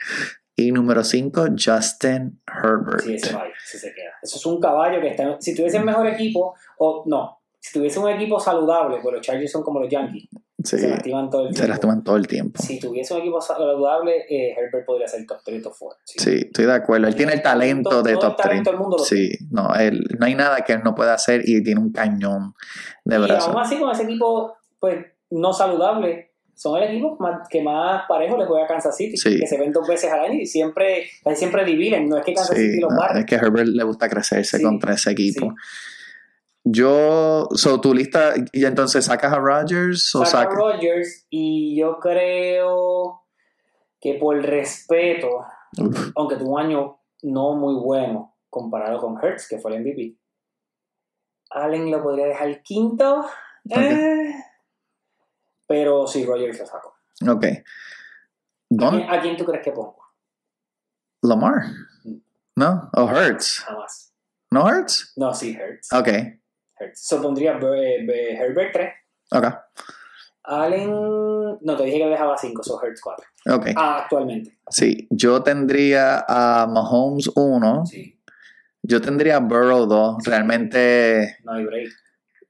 [0.60, 3.00] Y número cinco, Justin Herbert.
[3.02, 3.44] Sí, ese va.
[3.66, 4.10] Ese se queda.
[4.22, 5.36] Eso es un caballo que está.
[5.40, 7.38] Si tuviese el mejor equipo, o no.
[7.58, 10.28] Si tuviese un equipo saludable, pues los Chargers son como los Yankees.
[10.62, 11.68] Sí, Se lastiman todo el se tiempo.
[11.70, 12.62] las toman todo el tiempo.
[12.62, 15.98] Si tuviese un equipo saludable, eh, Herbert podría ser top 3 top 4.
[16.04, 17.06] Sí, estoy de acuerdo.
[17.06, 18.48] Él tiene el talento Todo- de todo el top 3.
[18.48, 21.42] talento del mundo lo Sí, no, él, no hay nada que él no pueda hacer
[21.46, 22.54] y tiene un cañón
[23.04, 23.50] de y brazo.
[23.50, 26.29] aún así, con ese equipo pues no saludable,
[26.60, 27.16] son el equipo
[27.48, 29.16] que más parejo le juega a Kansas City.
[29.16, 29.38] Sí.
[29.40, 32.06] Que se ven dos veces al año y siempre, siempre dividen.
[32.06, 33.20] No es que Kansas Sí, City los no, barre.
[33.20, 35.54] es que a Herbert le gusta crecerse Sí, contra ese equipo.
[36.62, 40.54] Yo, so tu lista, y entonces sacas a Rodgers o Saca a sacas.
[40.58, 43.22] Rodgers y yo creo
[43.98, 45.28] que por respeto,
[45.78, 50.18] Uf, aunque tuvo un año no muy bueno comparado con Hertz, que fue el MVP,
[51.52, 53.24] Allen lo podría dejar quinto.
[53.70, 54.34] eh,
[55.70, 56.96] pero sí, Rodgers lo saco.
[57.28, 57.44] ok.
[57.44, 60.02] ¿A quién, a quién tú crees que pongo?
[61.22, 61.62] Lamar.
[62.56, 62.90] ¿No?
[62.92, 63.60] ¿O Hurts?
[63.60, 64.12] Jamás.
[64.50, 65.12] ¿No Hurts?
[65.14, 65.92] No, sí, Hertz.
[65.92, 66.08] Ok.
[66.76, 67.06] Hertz.
[67.06, 68.92] So pondría eh, eh, Herbert 3.
[69.30, 69.44] Ok.
[70.42, 70.90] Allen.
[70.90, 73.26] No, te dije que dejaba 5, so Hertz 4.
[73.54, 73.66] Ok.
[73.76, 74.58] Ah, actualmente.
[74.70, 75.06] Sí.
[75.08, 77.86] Yo tendría a Mahomes 1.
[77.86, 78.20] Sí,
[78.82, 80.24] Yo tendría a Burrow 2.
[80.24, 81.90] Realmente, no hay break.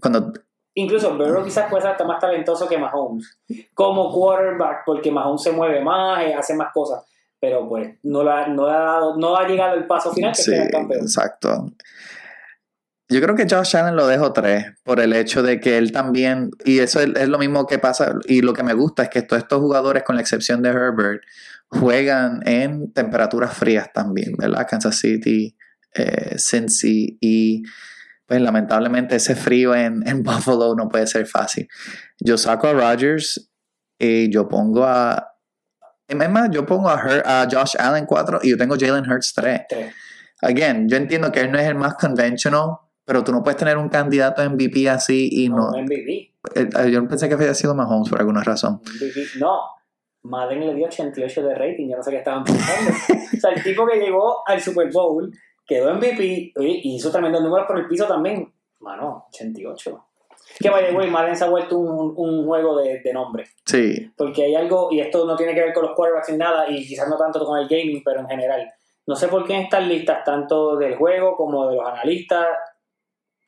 [0.01, 0.33] cuando.
[0.75, 3.39] Incluso Burrow quizás puede ser hasta más talentoso que Mahomes.
[3.75, 7.05] Como quarterback, porque Mahomes se mueve más, eh, hace más cosas.
[7.41, 10.51] Pero pues no, la, no, ha, dado, no ha llegado el paso final que Sí,
[10.53, 11.01] sea el campeón.
[11.03, 11.67] exacto.
[13.09, 16.51] Yo creo que Josh Allen lo dejo 3 por el hecho de que él también,
[16.65, 19.23] y eso es, es lo mismo que pasa, y lo que me gusta es que
[19.23, 21.23] todos estos jugadores, con la excepción de Herbert,
[21.67, 24.65] juegan en temperaturas frías también, ¿verdad?
[24.71, 25.57] Kansas City,
[25.95, 27.63] eh, Cincy, y
[28.31, 31.67] pues lamentablemente ese frío en, en Buffalo no puede ser fácil.
[32.21, 33.51] Yo saco a Rodgers
[33.99, 35.27] y yo pongo a...
[36.07, 39.33] Es más, yo pongo a, Her- a Josh Allen 4 y yo tengo Jalen Hurts
[39.35, 39.95] 3 Tres.
[40.43, 43.77] again, yo entiendo que él no es el más conventional, pero tú no puedes tener
[43.77, 45.73] un candidato MVP así y no.
[45.73, 46.35] No, MVP.
[46.55, 48.81] eh, Yo pensé que había sido Mahomes por alguna razón.
[48.85, 49.25] MVP.
[49.41, 49.59] No.
[50.23, 52.91] Madden le dio 88 de rating, yo no sé qué estaban pensando.
[53.37, 55.33] o sea, el tipo que llegó al Super Bowl,
[55.71, 58.53] quedó MVP oye, y hizo tremendos números por el piso también.
[58.81, 60.05] Mano, 88.
[60.59, 63.45] Que vaya, güey, Madden se ha vuelto un, un juego de, de nombre.
[63.65, 66.69] Sí, Porque hay algo, y esto no tiene que ver con los quarterbacks ni nada,
[66.69, 68.69] y quizás no tanto con el gaming, pero en general.
[69.07, 72.49] No sé por qué en estas listas, tanto del juego como de los analistas,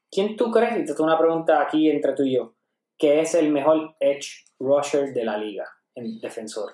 [0.09, 2.55] ¿quién tú crees, y te tengo una pregunta aquí entre tú y yo,
[2.97, 5.67] que es el mejor edge rusher de la liga,
[5.97, 6.73] en defensor?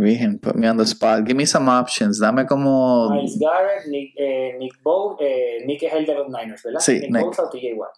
[0.00, 1.24] Virgen, put me on the spot.
[1.26, 2.18] Give me some options.
[2.20, 3.08] Dame como.
[3.10, 6.80] Miles Garrett, Nick, eh, Nick Bow, eh, Nick es el de los Niners, ¿verdad?
[6.80, 7.38] Sí, Nick, Nick.
[7.38, 7.92] O TJ Watt.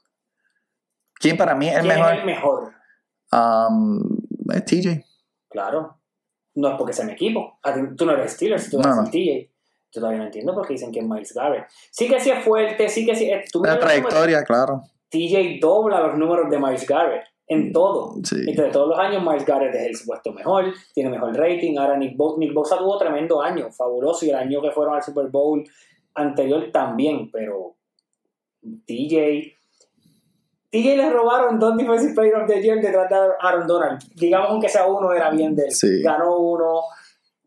[1.20, 2.12] ¿Quién para mí es el ¿Quién mejor?
[2.12, 2.72] es el mejor?
[3.32, 4.18] Um,
[4.53, 5.05] es TJ.
[5.49, 5.99] Claro.
[6.57, 7.59] No es porque sea mi equipo.
[7.97, 9.05] Tú no eres Steelers, tú No, eres no.
[9.11, 9.51] TJ.
[9.92, 11.66] Yo todavía no entiendo por qué dicen que es Miles Garrett.
[11.90, 13.30] Sí que sí es fuerte, sí que sí.
[13.30, 14.82] eh, Tú La trayectoria, claro.
[15.09, 18.14] TJ dobla los números de Miles Garrett en todo.
[18.22, 18.36] Sí.
[18.47, 21.76] Entre todos los años, Miles Garrett es el supuesto mejor, tiene mejor rating.
[21.76, 25.03] Ahora Nick, Bo Nick Bosa tuvo tremendo año, fabuloso, y el año que fueron al
[25.03, 25.64] Super Bowl
[26.14, 27.76] anterior también, pero
[28.86, 29.57] TJ.
[30.70, 34.01] TJ le robaron dos Defensive Player of the Year detrás de Aaron Donald.
[34.14, 35.72] Digamos aunque sea uno, era bien de él.
[35.72, 36.03] Sí.
[36.03, 36.80] Ganó uno,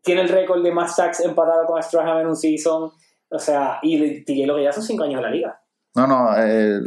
[0.02, 2.90] tiene el récord de más sacks empatado con Strahan en un season.
[3.30, 5.60] O sea, y TJ lo que ya son cinco años en la liga.
[5.98, 6.80] No, no, eh,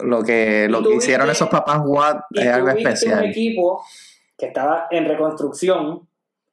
[0.00, 3.24] lo que, lo que hicieron esos papás Watt es algo tuviste un especial.
[3.26, 3.82] equipo
[4.36, 6.08] que estaba en reconstrucción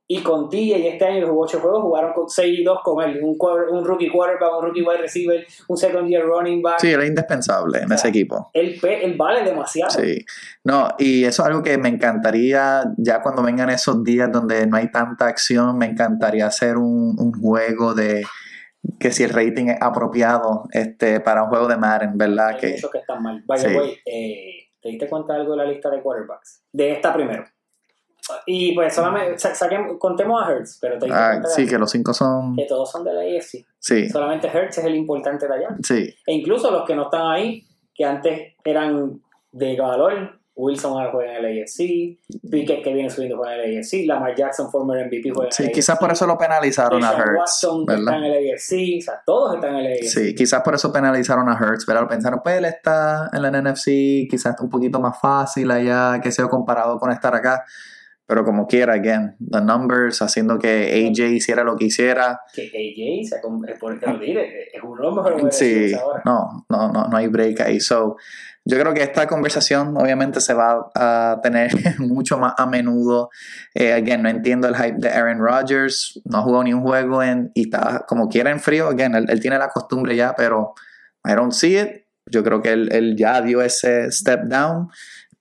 [0.08, 3.22] y con TJ este año jugó 8 juegos, jugaron con 6 y 2 con él.
[3.24, 6.80] Un, quarter- un rookie quarterback, un rookie wide receiver, un second year running back.
[6.82, 8.50] Sí, él es indispensable en O sea, ese equipo.
[8.54, 9.90] Él, pe- él vale demasiado.
[9.92, 10.26] Sí,
[10.66, 14.76] no, y eso es algo que me encantaría, ya cuando vengan esos días donde no
[14.76, 18.26] hay tanta acción, me encantaría hacer un, un juego de
[19.00, 22.50] que si el rating es apropiado este, para un juego de Madden, ¿verdad?
[22.50, 23.44] Hay Que, muchos que están mal.
[23.46, 23.76] By the Sí.
[23.76, 26.64] way, eh, ¿Te diste cuenta de algo de la lista de quarterbacks?
[26.74, 27.44] De esta primero.
[28.48, 31.78] Y pues solamente sa- saquen- contemos a Hertz, pero te diste Ah, cuenta sí, que
[31.78, 32.56] los cinco son.
[32.56, 33.66] que todos son de la AFC.
[33.78, 35.76] Sí, Solamente Hertz es el importante de allá.
[35.84, 36.16] sí.
[36.26, 37.64] E incluso los que no están ahí,
[37.94, 39.22] que antes eran
[39.52, 43.78] de valor, Wilson ahora juega en el AFC, Pickett que viene subiendo juega en el
[43.80, 46.00] AFC, Lamar Jackson, former MVP, juega en Sí, el quizás AFC.
[46.02, 49.56] por eso lo penalizaron a Hurts, Watson que está en el AFC, o sea, todos
[49.56, 50.08] están en el AFC.
[50.08, 54.30] Sí, quizás por eso penalizaron a Hurts, pero pensaron, pues él está en la NFC,
[54.30, 57.66] quizás un poquito más fácil allá, que sea comparado con estar acá.
[58.32, 62.40] Pero como quiera, again, the numbers, haciendo que AJ hiciera lo que hiciera.
[62.54, 66.66] Que AJ, se es por que lo diré, es uno de los mejores Sí, no,
[66.70, 67.82] no, no, no hay break ahí.
[67.82, 68.16] So,
[68.64, 73.32] yo creo que esta conversación obviamente se va a tener mucho más a menudo.
[73.74, 77.22] Eh, again, no entiendo el hype de Aaron Rodgers, no ha jugado ni un juego
[77.22, 78.88] en, y está como quiera en frío.
[78.88, 80.74] Again, él, él tiene la costumbre ya, pero
[81.26, 82.06] I don't see it.
[82.28, 84.90] Yo creo que él, él ya dio ese step down,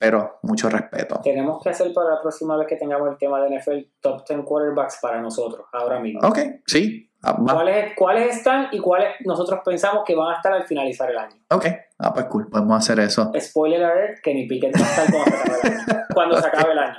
[0.00, 1.20] pero mucho respeto.
[1.22, 4.40] Tenemos que hacer para la próxima vez que tengamos el tema de NFL top 10
[4.46, 6.26] quarterbacks para nosotros, ahora mismo.
[6.26, 7.12] Ok, sí.
[7.22, 7.36] ah.
[7.38, 11.36] ¿Cuáles, ¿Cuáles están y cuáles nosotros pensamos que van a estar al finalizar el año?
[11.50, 11.66] Ok,
[11.98, 13.30] ah, pues cool, podemos hacer eso.
[13.38, 16.06] Spoiler alert, que ni Pickett va a estar cuando se acabe el año.
[16.14, 16.96] Cuando se acabe el año.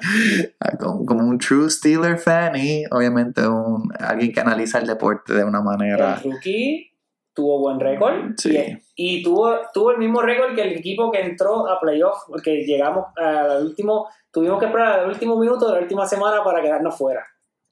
[0.60, 5.34] Ah, como, como un true Steeler fan y obviamente un, alguien que analiza el deporte
[5.34, 6.20] de una manera.
[6.24, 6.91] El rookie
[7.34, 8.58] tuvo buen récord Sí.
[8.96, 12.64] y, y tuvo, tuvo el mismo récord que el equipo que entró a playoff, porque
[12.66, 16.96] llegamos al último, tuvimos que esperar al último minuto de la última semana para quedarnos
[16.98, 17.26] fuera.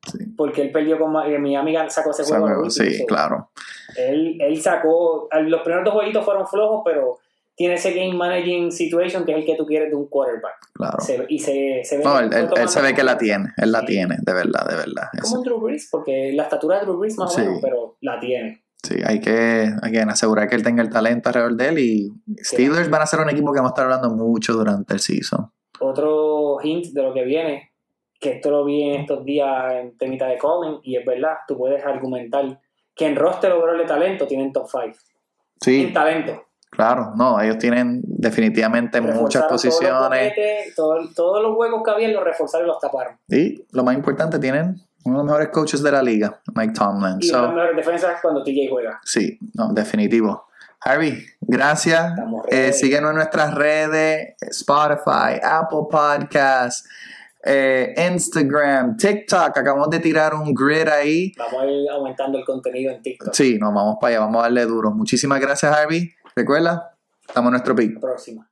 [0.09, 0.17] Sí.
[0.37, 2.45] Porque él perdió con eh, mi amiga sacó ese juego.
[2.45, 3.51] último, sí, claro.
[3.97, 7.17] Él, él sacó, los primeros dos jueguitos fueron flojos, pero
[7.53, 10.55] tiene ese game managing situation que es el que tú quieres de un quarterback.
[10.73, 10.97] claro.
[11.01, 13.81] Se- y se, se ve No, que él, se ve que la tiene, él la
[13.81, 13.87] Sí.
[13.87, 15.09] tiene, de verdad, de verdad.
[15.21, 17.41] Como un Drew Brees, porque la estatura de Drew Brees más Sí.
[17.41, 18.63] o menos, pero la tiene.
[18.81, 22.09] Sí, hay que again, asegurar que él tenga el talento alrededor de él y
[22.43, 25.51] Steelers van a ser un equipo que vamos a estar hablando mucho durante el season.
[25.81, 27.71] Otro hint de lo que viene,
[28.19, 31.57] que esto lo vi en estos días en temita de Colin, y es verdad, tú
[31.57, 32.59] puedes argumentar
[32.95, 34.85] que en roster overall de talento tienen top 5.
[34.85, 34.93] En
[35.61, 36.45] Sí, talento.
[36.69, 41.91] claro, no, ellos tienen definitivamente muchas Reforzaron todos los posiciones todo- todos los huecos que
[41.91, 43.17] había los reforzaron y los taparon.
[43.29, 44.75] y lo más importante, tienen
[45.05, 47.17] uno de los mejores coaches de la liga, Mike Tomlin.
[47.19, 48.99] Y So, las mejores defensas cuando TJ juega.
[49.03, 50.47] Sí, no, definitivo.
[50.81, 52.13] Harvey, gracias.
[52.47, 56.87] Eh, síguenos en nuestras redes, Spotify, Apple Podcasts,
[57.43, 59.57] eh, Instagram, TikTok.
[59.57, 61.33] Acabamos de tirar un grid ahí.
[61.37, 63.33] Vamos a ir aumentando el contenido en TikTok.
[63.33, 64.91] Sí, nos vamos para allá, vamos a darle duro.
[64.91, 66.13] Muchísimas gracias, Harvey.
[66.35, 66.95] Recuerda,
[67.27, 67.99] estamos en nuestro pick.
[67.99, 68.48] Próxima.